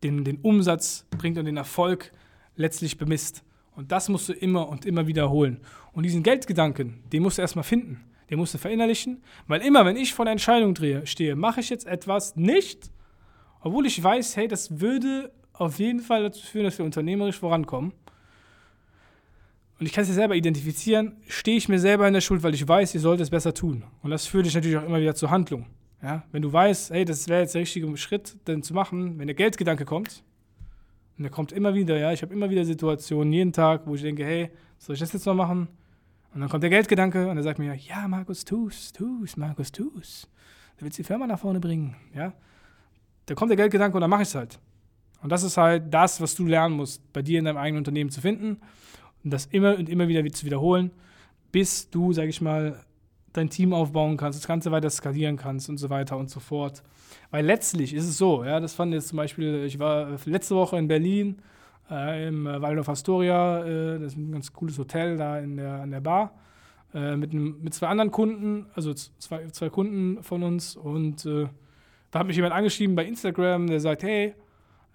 den, 0.03 0.23
den 0.23 0.37
Umsatz 0.37 1.05
bringt 1.17 1.37
und 1.37 1.45
den 1.45 1.57
Erfolg 1.57 2.11
letztlich 2.55 2.97
bemisst. 2.97 3.43
Und 3.75 3.91
das 3.91 4.09
musst 4.09 4.29
du 4.29 4.33
immer 4.33 4.69
und 4.69 4.85
immer 4.85 5.07
wiederholen. 5.07 5.59
Und 5.93 6.03
diesen 6.03 6.23
Geldgedanken, 6.23 7.03
den 7.11 7.23
musst 7.23 7.37
du 7.37 7.41
erstmal 7.41 7.63
finden. 7.63 8.03
Den 8.29 8.39
musst 8.39 8.53
du 8.53 8.57
verinnerlichen, 8.57 9.23
weil 9.47 9.61
immer, 9.61 9.85
wenn 9.85 9.95
ich 9.95 10.13
vor 10.13 10.25
der 10.25 10.33
Entscheidung 10.33 10.73
drehe, 10.73 11.07
stehe, 11.07 11.35
mache 11.35 11.61
ich 11.61 11.69
jetzt 11.69 11.87
etwas 11.87 12.35
nicht, 12.35 12.91
obwohl 13.61 13.85
ich 13.85 14.03
weiß, 14.03 14.35
hey, 14.35 14.47
das 14.47 14.81
würde 14.81 15.31
auf 15.53 15.79
jeden 15.79 16.01
Fall 16.01 16.23
dazu 16.23 16.45
führen, 16.45 16.65
dass 16.65 16.77
wir 16.77 16.85
unternehmerisch 16.85 17.39
vorankommen. 17.39 17.93
Und 19.79 19.85
ich 19.85 19.93
kann 19.93 20.01
es 20.03 20.09
ja 20.09 20.15
selber 20.15 20.35
identifizieren, 20.35 21.17
stehe 21.27 21.57
ich 21.57 21.69
mir 21.69 21.79
selber 21.79 22.07
in 22.07 22.13
der 22.13 22.21
Schuld, 22.21 22.41
weil 22.41 22.53
ich 22.53 22.67
weiß, 22.67 22.95
ich 22.95 23.01
sollte 23.01 23.21
es 23.21 23.29
besser 23.29 23.53
tun. 23.53 23.83
Und 24.01 24.09
das 24.09 24.25
führt 24.25 24.45
dich 24.45 24.55
natürlich 24.55 24.77
auch 24.77 24.85
immer 24.85 24.99
wieder 24.99 25.13
zur 25.13 25.29
Handlung. 25.29 25.67
Ja? 26.01 26.23
Wenn 26.31 26.41
du 26.41 26.51
weißt, 26.51 26.91
hey, 26.91 27.05
das 27.05 27.27
wäre 27.27 27.41
jetzt 27.41 27.53
der 27.53 27.61
richtige 27.61 27.95
Schritt, 27.97 28.37
denn 28.47 28.63
zu 28.63 28.73
machen, 28.73 29.19
wenn 29.19 29.27
der 29.27 29.35
Geldgedanke 29.35 29.85
kommt, 29.85 30.23
und 31.17 31.23
der 31.23 31.31
kommt 31.31 31.51
immer 31.51 31.73
wieder, 31.73 31.97
ja, 31.97 32.11
ich 32.11 32.21
habe 32.21 32.31
immer 32.31 32.49
wieder 32.51 32.63
Situationen, 32.63 33.33
jeden 33.33 33.51
Tag, 33.51 33.81
wo 33.85 33.95
ich 33.95 34.03
denke, 34.03 34.23
hey, 34.23 34.51
soll 34.77 34.93
ich 34.93 34.99
das 34.99 35.13
jetzt 35.13 35.25
mal 35.25 35.33
machen? 35.33 35.67
Und 36.33 36.41
dann 36.41 36.49
kommt 36.49 36.61
der 36.61 36.69
Geldgedanke 36.69 37.27
und 37.27 37.37
er 37.37 37.43
sagt 37.43 37.57
mir, 37.57 37.73
ja, 37.73 38.07
Markus, 38.07 38.45
tu's, 38.45 38.91
tu's, 38.93 39.35
Markus, 39.35 39.71
tu's. 39.71 40.27
Du 40.77 40.85
willst 40.85 40.99
die 40.99 41.03
Firma 41.03 41.25
nach 41.25 41.39
vorne 41.39 41.59
bringen, 41.59 41.95
ja. 42.13 42.33
Da 43.25 43.33
kommt 43.33 43.49
der 43.49 43.57
Geldgedanke 43.57 43.97
und 43.97 44.01
dann 44.01 44.11
mache 44.11 44.21
ich 44.21 44.27
es 44.27 44.35
halt. 44.35 44.59
Und 45.23 45.31
das 45.31 45.41
ist 45.41 45.57
halt 45.57 45.91
das, 45.91 46.21
was 46.21 46.35
du 46.35 46.45
lernen 46.45 46.75
musst, 46.75 47.11
bei 47.13 47.23
dir 47.23 47.39
in 47.39 47.45
deinem 47.45 47.57
eigenen 47.57 47.79
Unternehmen 47.79 48.11
zu 48.11 48.21
finden 48.21 48.61
und 49.23 49.31
das 49.31 49.45
immer 49.47 49.77
und 49.77 49.89
immer 49.89 50.07
wieder 50.07 50.25
zu 50.31 50.45
wiederholen, 50.45 50.91
bis 51.51 51.89
du, 51.89 52.13
sag 52.13 52.27
ich 52.27 52.41
mal, 52.41 52.83
dein 53.33 53.49
Team 53.49 53.73
aufbauen 53.73 54.17
kannst, 54.17 54.39
das 54.39 54.47
Ganze 54.47 54.71
weiter 54.71 54.89
skalieren 54.89 55.37
kannst 55.37 55.69
und 55.69 55.77
so 55.77 55.89
weiter 55.89 56.17
und 56.17 56.29
so 56.29 56.39
fort. 56.39 56.83
Weil 57.31 57.45
letztlich 57.45 57.93
ist 57.93 58.07
es 58.07 58.17
so, 58.17 58.43
ja, 58.43 58.59
das 58.59 58.73
fand 58.73 58.93
jetzt 58.93 59.09
zum 59.09 59.17
Beispiel, 59.17 59.63
ich 59.65 59.79
war 59.79 60.17
letzte 60.25 60.55
Woche 60.55 60.77
in 60.77 60.87
Berlin 60.87 61.41
äh, 61.89 62.27
im 62.27 62.47
äh, 62.47 62.61
Waldorf 62.61 62.89
Astoria. 62.89 63.63
Äh, 63.65 63.99
das 63.99 64.13
ist 64.13 64.17
ein 64.17 64.31
ganz 64.31 64.51
cooles 64.51 64.77
Hotel 64.77 65.17
da 65.17 65.39
in 65.39 65.57
der, 65.57 65.81
an 65.81 65.91
der 65.91 66.01
Bar. 66.01 66.33
Äh, 66.93 67.15
mit, 67.15 67.31
einem, 67.31 67.61
mit 67.61 67.73
zwei 67.73 67.87
anderen 67.87 68.11
Kunden, 68.11 68.65
also 68.73 68.93
zwei, 68.93 69.47
zwei 69.47 69.69
Kunden 69.69 70.23
von 70.23 70.43
uns. 70.43 70.75
Und 70.75 71.25
äh, 71.25 71.47
da 72.11 72.19
hat 72.19 72.27
mich 72.27 72.35
jemand 72.35 72.53
angeschrieben 72.53 72.95
bei 72.95 73.05
Instagram, 73.05 73.67
der 73.67 73.79
sagt, 73.79 74.03
hey, 74.03 74.33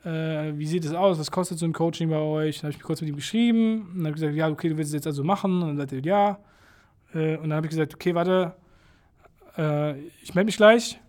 äh, 0.04 0.52
wie 0.56 0.66
sieht 0.66 0.84
es 0.84 0.94
aus? 0.94 1.18
Was 1.18 1.30
kostet 1.30 1.58
so 1.58 1.66
ein 1.66 1.72
Coaching 1.72 2.10
bei 2.10 2.16
euch? 2.16 2.56
Dann 2.56 2.64
habe 2.64 2.72
ich 2.72 2.78
mir 2.78 2.84
kurz 2.84 3.00
mit 3.00 3.10
ihm 3.10 3.16
geschrieben 3.16 3.92
und 3.94 4.04
habe 4.04 4.12
gesagt, 4.12 4.34
ja, 4.34 4.48
okay, 4.48 4.68
du 4.68 4.76
willst 4.76 4.90
es 4.90 4.94
jetzt 4.94 5.06
also 5.06 5.24
machen. 5.24 5.62
Und 5.62 5.68
dann 5.68 5.76
sagt 5.76 5.92
er, 5.92 6.00
ja. 6.00 6.38
und 7.14 7.42
dann 7.42 7.54
habe 7.54 7.66
ich 7.66 7.70
gesagt, 7.70 7.94
okay, 7.94 8.14
warte, 8.14 8.54
ich 10.22 10.34
melde 10.34 10.46
mich 10.46 10.56
gleich. 10.56 11.00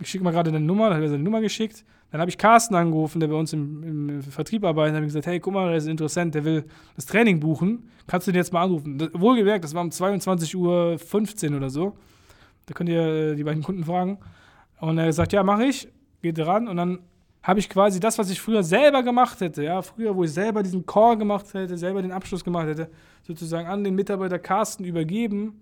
Ich 0.00 0.08
schicke 0.08 0.22
mal 0.22 0.30
gerade 0.30 0.52
deine 0.52 0.64
Nummer. 0.64 0.90
Dann 0.90 0.98
hat 0.98 1.02
er 1.02 1.08
seine 1.08 1.22
Nummer 1.22 1.40
geschickt. 1.40 1.84
Dann 2.10 2.20
habe 2.20 2.30
ich 2.30 2.38
Carsten 2.38 2.74
angerufen, 2.74 3.20
der 3.20 3.28
bei 3.28 3.34
uns 3.34 3.52
im, 3.52 3.82
im 3.82 4.22
Vertrieb 4.22 4.64
arbeitet, 4.64 4.92
und 4.92 4.96
habe 4.96 5.06
gesagt, 5.06 5.26
hey, 5.26 5.40
guck 5.40 5.52
mal, 5.52 5.68
der 5.68 5.76
ist 5.76 5.86
interessant, 5.86 6.34
der 6.34 6.44
will 6.44 6.64
das 6.96 7.04
Training 7.04 7.38
buchen. 7.38 7.90
Kannst 8.06 8.26
du 8.26 8.32
den 8.32 8.38
jetzt 8.38 8.52
mal 8.52 8.62
anrufen? 8.62 8.96
Das, 8.96 9.10
wohlgemerkt, 9.12 9.64
das 9.64 9.74
war 9.74 9.82
um 9.82 9.90
22.15 9.90 11.50
Uhr 11.50 11.56
oder 11.56 11.68
so. 11.68 11.96
Da 12.64 12.74
könnt 12.74 12.88
ihr 12.88 13.02
äh, 13.02 13.34
die 13.34 13.44
beiden 13.44 13.62
Kunden 13.62 13.84
fragen. 13.84 14.18
Und 14.80 14.96
er 14.96 15.12
sagt, 15.12 15.32
ja, 15.32 15.42
mache 15.42 15.64
ich. 15.64 15.88
Geht 16.22 16.38
ran 16.38 16.66
und 16.66 16.78
dann 16.78 17.00
habe 17.48 17.60
ich 17.60 17.70
quasi 17.70 17.98
das, 17.98 18.18
was 18.18 18.28
ich 18.28 18.42
früher 18.42 18.62
selber 18.62 19.02
gemacht 19.02 19.40
hätte, 19.40 19.64
ja, 19.64 19.80
früher, 19.80 20.14
wo 20.14 20.22
ich 20.22 20.30
selber 20.30 20.62
diesen 20.62 20.84
Call 20.84 21.16
gemacht 21.16 21.46
hätte, 21.54 21.78
selber 21.78 22.02
den 22.02 22.12
Abschluss 22.12 22.44
gemacht 22.44 22.66
hätte, 22.66 22.90
sozusagen 23.22 23.66
an 23.66 23.82
den 23.82 23.94
Mitarbeiter 23.94 24.38
Carsten 24.38 24.84
übergeben 24.84 25.58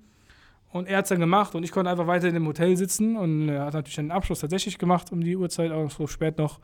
und 0.72 0.88
er 0.88 0.98
hat 0.98 1.04
es 1.04 1.10
dann 1.10 1.20
gemacht 1.20 1.54
und 1.54 1.62
ich 1.62 1.70
konnte 1.70 1.88
einfach 1.88 2.08
weiter 2.08 2.26
in 2.26 2.34
dem 2.34 2.44
Hotel 2.44 2.76
sitzen 2.76 3.16
und 3.16 3.50
er 3.50 3.66
hat 3.66 3.74
natürlich 3.74 3.94
den 3.94 4.10
Abschluss 4.10 4.40
tatsächlich 4.40 4.78
gemacht 4.78 5.12
um 5.12 5.22
die 5.22 5.36
Uhrzeit, 5.36 5.70
auch 5.70 5.88
so 5.88 6.08
spät 6.08 6.38
noch. 6.38 6.58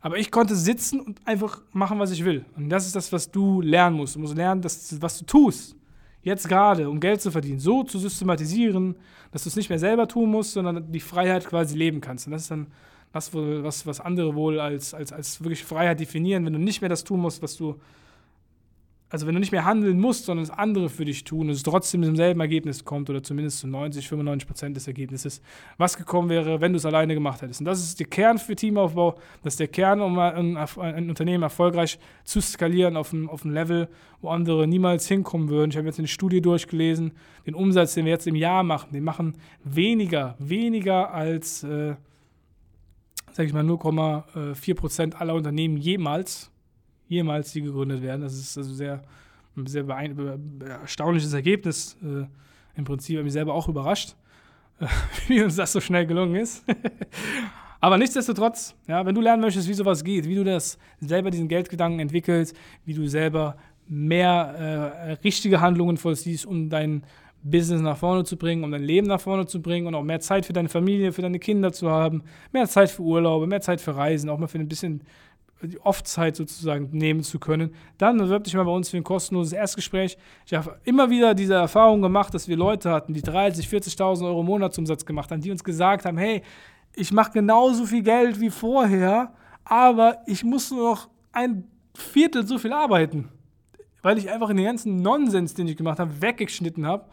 Aber 0.00 0.16
ich 0.16 0.30
konnte 0.30 0.54
sitzen 0.54 1.00
und 1.00 1.18
einfach 1.26 1.60
machen, 1.72 1.98
was 1.98 2.12
ich 2.12 2.24
will. 2.24 2.44
Und 2.56 2.68
das 2.68 2.86
ist 2.86 2.94
das, 2.94 3.12
was 3.12 3.32
du 3.32 3.62
lernen 3.62 3.96
musst. 3.96 4.14
Du 4.14 4.20
musst 4.20 4.36
lernen, 4.36 4.62
dass, 4.62 5.02
was 5.02 5.18
du 5.18 5.24
tust, 5.24 5.74
jetzt 6.22 6.48
gerade, 6.48 6.88
um 6.88 7.00
Geld 7.00 7.20
zu 7.20 7.32
verdienen, 7.32 7.58
so 7.58 7.82
zu 7.82 7.98
systematisieren, 7.98 8.94
dass 9.32 9.42
du 9.42 9.48
es 9.48 9.56
nicht 9.56 9.70
mehr 9.70 9.80
selber 9.80 10.06
tun 10.06 10.30
musst, 10.30 10.52
sondern 10.52 10.92
die 10.92 11.00
Freiheit 11.00 11.46
quasi 11.46 11.76
leben 11.76 12.00
kannst. 12.00 12.28
Und 12.28 12.32
das 12.32 12.42
ist 12.42 12.50
dann 12.52 12.68
das, 13.12 13.32
was, 13.34 13.86
was 13.86 14.00
andere 14.00 14.34
wohl 14.34 14.58
als, 14.58 14.94
als, 14.94 15.12
als 15.12 15.40
wirklich 15.42 15.64
Freiheit 15.64 16.00
definieren, 16.00 16.44
wenn 16.46 16.52
du 16.52 16.58
nicht 16.58 16.80
mehr 16.80 16.90
das 16.90 17.04
tun 17.04 17.20
musst, 17.20 17.42
was 17.42 17.56
du 17.56 17.76
also 19.12 19.26
wenn 19.26 19.34
du 19.34 19.40
nicht 19.40 19.52
mehr 19.52 19.66
handeln 19.66 20.00
musst, 20.00 20.24
sondern 20.24 20.42
es 20.42 20.48
andere 20.50 20.88
für 20.88 21.04
dich 21.04 21.22
tun 21.24 21.48
und 21.48 21.50
es 21.50 21.62
trotzdem 21.62 22.02
zum 22.02 22.16
selben 22.16 22.40
Ergebnis 22.40 22.82
kommt 22.82 23.10
oder 23.10 23.22
zumindest 23.22 23.58
zu 23.58 23.66
90, 23.66 24.08
95 24.08 24.48
Prozent 24.48 24.76
des 24.76 24.86
Ergebnisses, 24.86 25.42
was 25.76 25.98
gekommen 25.98 26.30
wäre, 26.30 26.62
wenn 26.62 26.72
du 26.72 26.78
es 26.78 26.86
alleine 26.86 27.12
gemacht 27.12 27.42
hättest. 27.42 27.60
Und 27.60 27.66
das 27.66 27.80
ist 27.80 28.00
der 28.00 28.06
Kern 28.06 28.38
für 28.38 28.56
Teamaufbau, 28.56 29.18
das 29.42 29.52
ist 29.52 29.60
der 29.60 29.68
Kern, 29.68 30.00
um 30.00 30.18
ein, 30.18 30.56
ein 30.56 31.10
Unternehmen 31.10 31.42
erfolgreich 31.42 31.98
zu 32.24 32.40
skalieren 32.40 32.96
auf 32.96 33.12
ein, 33.12 33.28
auf 33.28 33.44
ein 33.44 33.52
Level, 33.52 33.90
wo 34.22 34.30
andere 34.30 34.66
niemals 34.66 35.06
hinkommen 35.06 35.50
würden. 35.50 35.72
Ich 35.72 35.76
habe 35.76 35.86
jetzt 35.86 35.98
eine 35.98 36.08
Studie 36.08 36.40
durchgelesen, 36.40 37.12
den 37.46 37.54
Umsatz, 37.54 37.92
den 37.92 38.06
wir 38.06 38.12
jetzt 38.12 38.26
im 38.26 38.34
Jahr 38.34 38.62
machen, 38.62 38.92
den 38.94 39.04
machen 39.04 39.34
weniger, 39.62 40.36
weniger 40.38 41.12
als, 41.12 41.64
äh, 41.64 41.96
sage 43.32 43.46
ich 43.46 43.52
mal, 43.52 43.64
0,4 43.64 44.74
Prozent 44.74 45.20
aller 45.20 45.34
Unternehmen 45.34 45.76
jemals 45.76 46.52
jemals 47.12 47.52
die 47.52 47.62
gegründet 47.62 48.02
werden. 48.02 48.22
Das 48.22 48.34
ist 48.34 48.56
also 48.56 48.72
sehr, 48.72 49.02
ein 49.56 49.66
sehr 49.66 49.84
erstaunliches 50.82 51.32
Ergebnis. 51.32 51.96
Äh, 52.02 52.26
Im 52.76 52.84
Prinzip 52.84 53.18
habe 53.18 53.28
ich 53.28 53.32
selber 53.32 53.54
auch 53.54 53.68
überrascht, 53.68 54.16
äh, 54.80 54.86
wie 55.28 55.42
uns 55.42 55.56
das 55.56 55.72
so 55.72 55.80
schnell 55.80 56.06
gelungen 56.06 56.36
ist. 56.36 56.64
Aber 57.80 57.98
nichtsdestotrotz, 57.98 58.74
ja, 58.86 59.04
wenn 59.04 59.14
du 59.14 59.20
lernen 59.20 59.42
möchtest, 59.42 59.68
wie 59.68 59.74
sowas 59.74 60.04
geht, 60.04 60.28
wie 60.28 60.36
du 60.36 60.44
das 60.44 60.78
selber 61.00 61.30
diesen 61.30 61.48
Geldgedanken 61.48 61.98
entwickelst, 61.98 62.56
wie 62.84 62.94
du 62.94 63.08
selber 63.08 63.56
mehr 63.88 64.30
äh, 65.08 65.12
richtige 65.24 65.60
Handlungen 65.60 65.96
vollziehst, 65.96 66.46
um 66.46 66.70
dein 66.70 67.02
Business 67.42 67.80
nach 67.80 67.96
vorne 67.96 68.24
zu 68.24 68.36
bringen, 68.36 68.64
um 68.64 68.70
dein 68.70 68.82
Leben 68.82 69.06
nach 69.06 69.20
vorne 69.20 69.46
zu 69.46 69.60
bringen 69.60 69.86
und 69.86 69.94
auch 69.94 70.02
mehr 70.02 70.20
Zeit 70.20 70.46
für 70.46 70.52
deine 70.52 70.68
Familie, 70.68 71.12
für 71.12 71.22
deine 71.22 71.38
Kinder 71.38 71.72
zu 71.72 71.90
haben, 71.90 72.22
mehr 72.52 72.68
Zeit 72.68 72.90
für 72.90 73.02
Urlaube, 73.02 73.46
mehr 73.46 73.60
Zeit 73.60 73.80
für 73.80 73.96
Reisen, 73.96 74.30
auch 74.30 74.38
mal 74.38 74.46
für 74.46 74.58
ein 74.58 74.68
bisschen 74.68 75.02
die 75.62 75.80
Off-Zeit 75.80 76.36
sozusagen 76.36 76.88
nehmen 76.92 77.22
zu 77.22 77.38
können, 77.38 77.74
dann 77.98 78.18
bewirb 78.18 78.44
dich 78.44 78.54
mal 78.54 78.64
bei 78.64 78.72
uns 78.72 78.90
für 78.90 78.96
ein 78.96 79.04
kostenloses 79.04 79.52
Erstgespräch. 79.52 80.18
Ich 80.46 80.54
habe 80.54 80.78
immer 80.84 81.08
wieder 81.10 81.34
diese 81.34 81.54
Erfahrung 81.54 82.02
gemacht, 82.02 82.34
dass 82.34 82.48
wir 82.48 82.56
Leute 82.56 82.90
hatten, 82.90 83.14
die 83.14 83.22
30, 83.22 83.68
40.000 83.68 84.24
Euro 84.24 84.42
Monatsumsatz 84.42 85.06
gemacht 85.06 85.30
haben, 85.30 85.40
die 85.40 85.50
uns 85.50 85.62
gesagt 85.62 86.04
haben, 86.04 86.18
hey, 86.18 86.42
ich 86.94 87.12
mache 87.12 87.32
genauso 87.32 87.86
viel 87.86 88.02
Geld 88.02 88.40
wie 88.40 88.50
vorher, 88.50 89.32
aber 89.64 90.18
ich 90.26 90.44
muss 90.44 90.70
nur 90.70 90.90
noch 90.90 91.08
ein 91.32 91.64
Viertel 91.94 92.46
so 92.46 92.58
viel 92.58 92.72
arbeiten, 92.72 93.28
weil 94.02 94.18
ich 94.18 94.30
einfach 94.30 94.48
den 94.48 94.64
ganzen 94.64 95.00
Nonsens, 95.00 95.54
den 95.54 95.68
ich 95.68 95.76
gemacht 95.76 95.98
habe, 95.98 96.20
weggeschnitten 96.20 96.86
habe 96.86 97.04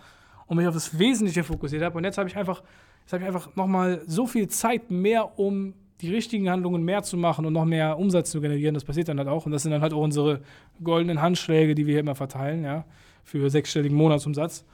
und 0.49 0.57
mich 0.57 0.67
auf 0.67 0.73
das 0.73 0.99
Wesentliche 0.99 1.43
fokussiert 1.43 1.83
habe. 1.83 1.97
Und 1.97 2.03
jetzt 2.03 2.17
habe 2.17 2.27
ich 2.27 2.35
einfach, 2.35 2.61
jetzt 3.01 3.13
habe 3.13 3.23
ich 3.23 3.27
einfach 3.27 3.55
nochmal 3.55 4.01
so 4.07 4.27
viel 4.27 4.47
Zeit 4.47 4.91
mehr, 4.91 5.39
um 5.39 5.75
die 6.01 6.11
richtigen 6.11 6.49
Handlungen 6.49 6.83
mehr 6.83 7.03
zu 7.03 7.15
machen 7.17 7.45
und 7.45 7.53
noch 7.53 7.65
mehr 7.65 7.99
Umsatz 7.99 8.31
zu 8.31 8.41
generieren. 8.41 8.73
Das 8.73 8.83
passiert 8.83 9.09
dann 9.09 9.19
halt 9.19 9.27
auch. 9.27 9.45
Und 9.45 9.51
das 9.51 9.61
sind 9.61 9.69
dann 9.71 9.81
halt 9.81 9.93
auch 9.93 10.01
unsere 10.01 10.41
goldenen 10.83 11.21
Handschläge, 11.21 11.75
die 11.75 11.85
wir 11.85 11.91
hier 11.93 11.99
immer 11.99 12.15
verteilen, 12.15 12.63
ja, 12.63 12.83
für 13.23 13.51
sechsstelligen 13.51 13.95
Monatsumsatz. 13.95 14.65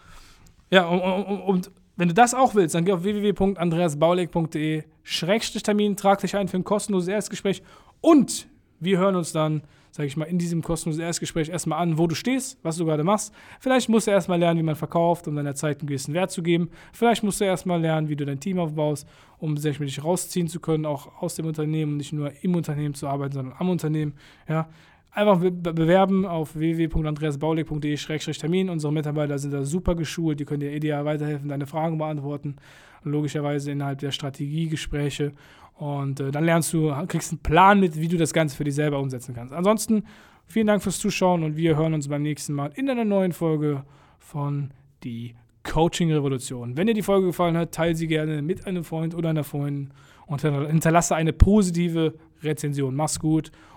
Ja, 0.72 0.88
und, 0.88 1.02
und, 1.02 1.42
und 1.42 1.70
wenn 1.98 2.08
du 2.08 2.14
das 2.14 2.34
auch 2.34 2.56
willst, 2.56 2.74
dann 2.74 2.86
geh 2.86 2.94
auf 2.94 3.04
www.andreasbaulig.de-termin, 3.04 5.98
trag 5.98 6.22
dich 6.22 6.38
ein 6.38 6.48
für 6.48 6.56
ein 6.58 6.64
kostenloses 6.64 7.10
Erstgespräch 7.10 7.62
und 8.00 8.48
wir 8.80 8.98
hören 8.98 9.18
uns 9.18 9.34
dann 9.34 9.62
sage 9.96 10.08
ich 10.08 10.18
mal, 10.18 10.26
in 10.26 10.38
diesem 10.38 10.62
kostenlosen 10.62 11.06
Erstgespräch 11.06 11.48
erstmal 11.48 11.82
an, 11.82 11.98
wo 11.98 12.06
du 12.06 12.16
stehst, 12.16 12.60
was 12.64 12.76
du 12.76 12.84
gerade 12.84 13.06
machst. 13.06 13.34
Vielleicht 13.62 13.88
musst 13.88 14.08
du 14.08 14.12
erstmal 14.12 14.38
lernen, 14.38 14.60
wie 14.60 14.64
man 14.64 14.76
verkauft, 14.76 15.26
um 15.26 15.38
deiner 15.38 15.56
Zeit 15.56 15.80
einen 15.80 15.88
gewissen 15.88 16.14
Wert 16.14 16.32
zu 16.32 16.44
geben. 16.44 16.70
Vielleicht 16.92 17.24
musst 17.24 17.40
du 17.40 17.46
erstmal 17.46 17.80
lernen, 17.80 18.10
wie 18.10 18.18
du 18.18 18.26
dein 18.26 18.42
Team 18.42 18.60
aufbaust, 18.60 19.08
um 19.38 19.56
sich 19.56 19.80
mit 19.80 19.88
dich 19.88 20.04
rausziehen 20.04 20.50
zu 20.50 20.60
können, 20.60 20.86
auch 20.86 21.22
aus 21.22 21.36
dem 21.36 21.46
Unternehmen, 21.46 21.96
nicht 21.96 22.12
nur 22.12 22.30
im 22.42 22.56
Unternehmen 22.56 22.94
zu 22.94 23.08
arbeiten, 23.08 23.36
sondern 23.36 23.56
am 23.58 23.70
Unternehmen. 23.70 24.16
Ja, 24.50 24.68
einfach 25.16 25.40
bewerben 25.40 26.26
auf 26.26 26.56
www.andreasbaulig.de-termin. 26.56 28.70
Unsere 28.70 28.92
Mitarbeiter 28.92 29.40
sind 29.40 29.54
da 29.54 29.64
super 29.64 29.96
geschult, 29.96 30.40
die 30.40 30.46
können 30.46 30.60
dir 30.60 30.74
ideal 30.74 31.06
weiterhelfen, 31.06 31.50
deine 31.50 31.66
Fragen 31.66 31.98
beantworten. 31.98 32.58
logischerweise 33.04 33.72
innerhalb 33.72 34.00
der 34.00 34.12
Strategiegespräche. 34.12 35.32
Und 35.76 36.20
äh, 36.20 36.32
dann 36.32 36.44
lernst 36.44 36.74
du, 36.74 36.92
kriegst 37.08 37.32
einen 37.32 37.40
Plan 37.40 37.80
mit, 37.80 38.00
wie 38.00 38.08
du 38.08 38.18
das 38.18 38.34
Ganze 38.34 38.58
für 38.58 38.64
dich 38.64 38.74
selber 38.74 39.00
umsetzen 39.00 39.36
kannst. 39.36 39.54
Ansonsten 39.54 40.04
vielen 40.48 40.68
Dank 40.68 40.82
fürs 40.82 40.98
Zuschauen 40.98 41.44
und 41.44 41.56
wir 41.56 41.78
hören 41.78 41.94
uns 41.94 42.08
beim 42.08 42.24
nächsten 42.24 42.54
Mal 42.54 42.72
in 42.76 42.90
einer 42.90 43.06
neuen 43.06 43.32
Folge 43.32 43.84
von 44.18 44.72
Die 45.04 45.36
Coaching 45.64 46.12
Revolution. 46.12 46.78
Wenn 46.78 46.88
dir 46.88 46.96
die 46.96 47.04
Folge 47.04 47.28
gefallen 47.28 47.58
hat, 47.58 47.74
teile 47.74 47.96
sie 47.96 48.08
gerne 48.08 48.42
mit 48.42 48.66
einem 48.66 48.84
Freund 48.84 49.14
oder 49.14 49.30
einer 49.30 49.44
Freundin 49.44 49.92
und 50.26 50.42
hinterlasse 50.42 51.16
eine 51.16 51.34
positive 51.34 52.16
Rezension. 52.42 52.96
Mach's 52.96 53.20
gut 53.20 53.52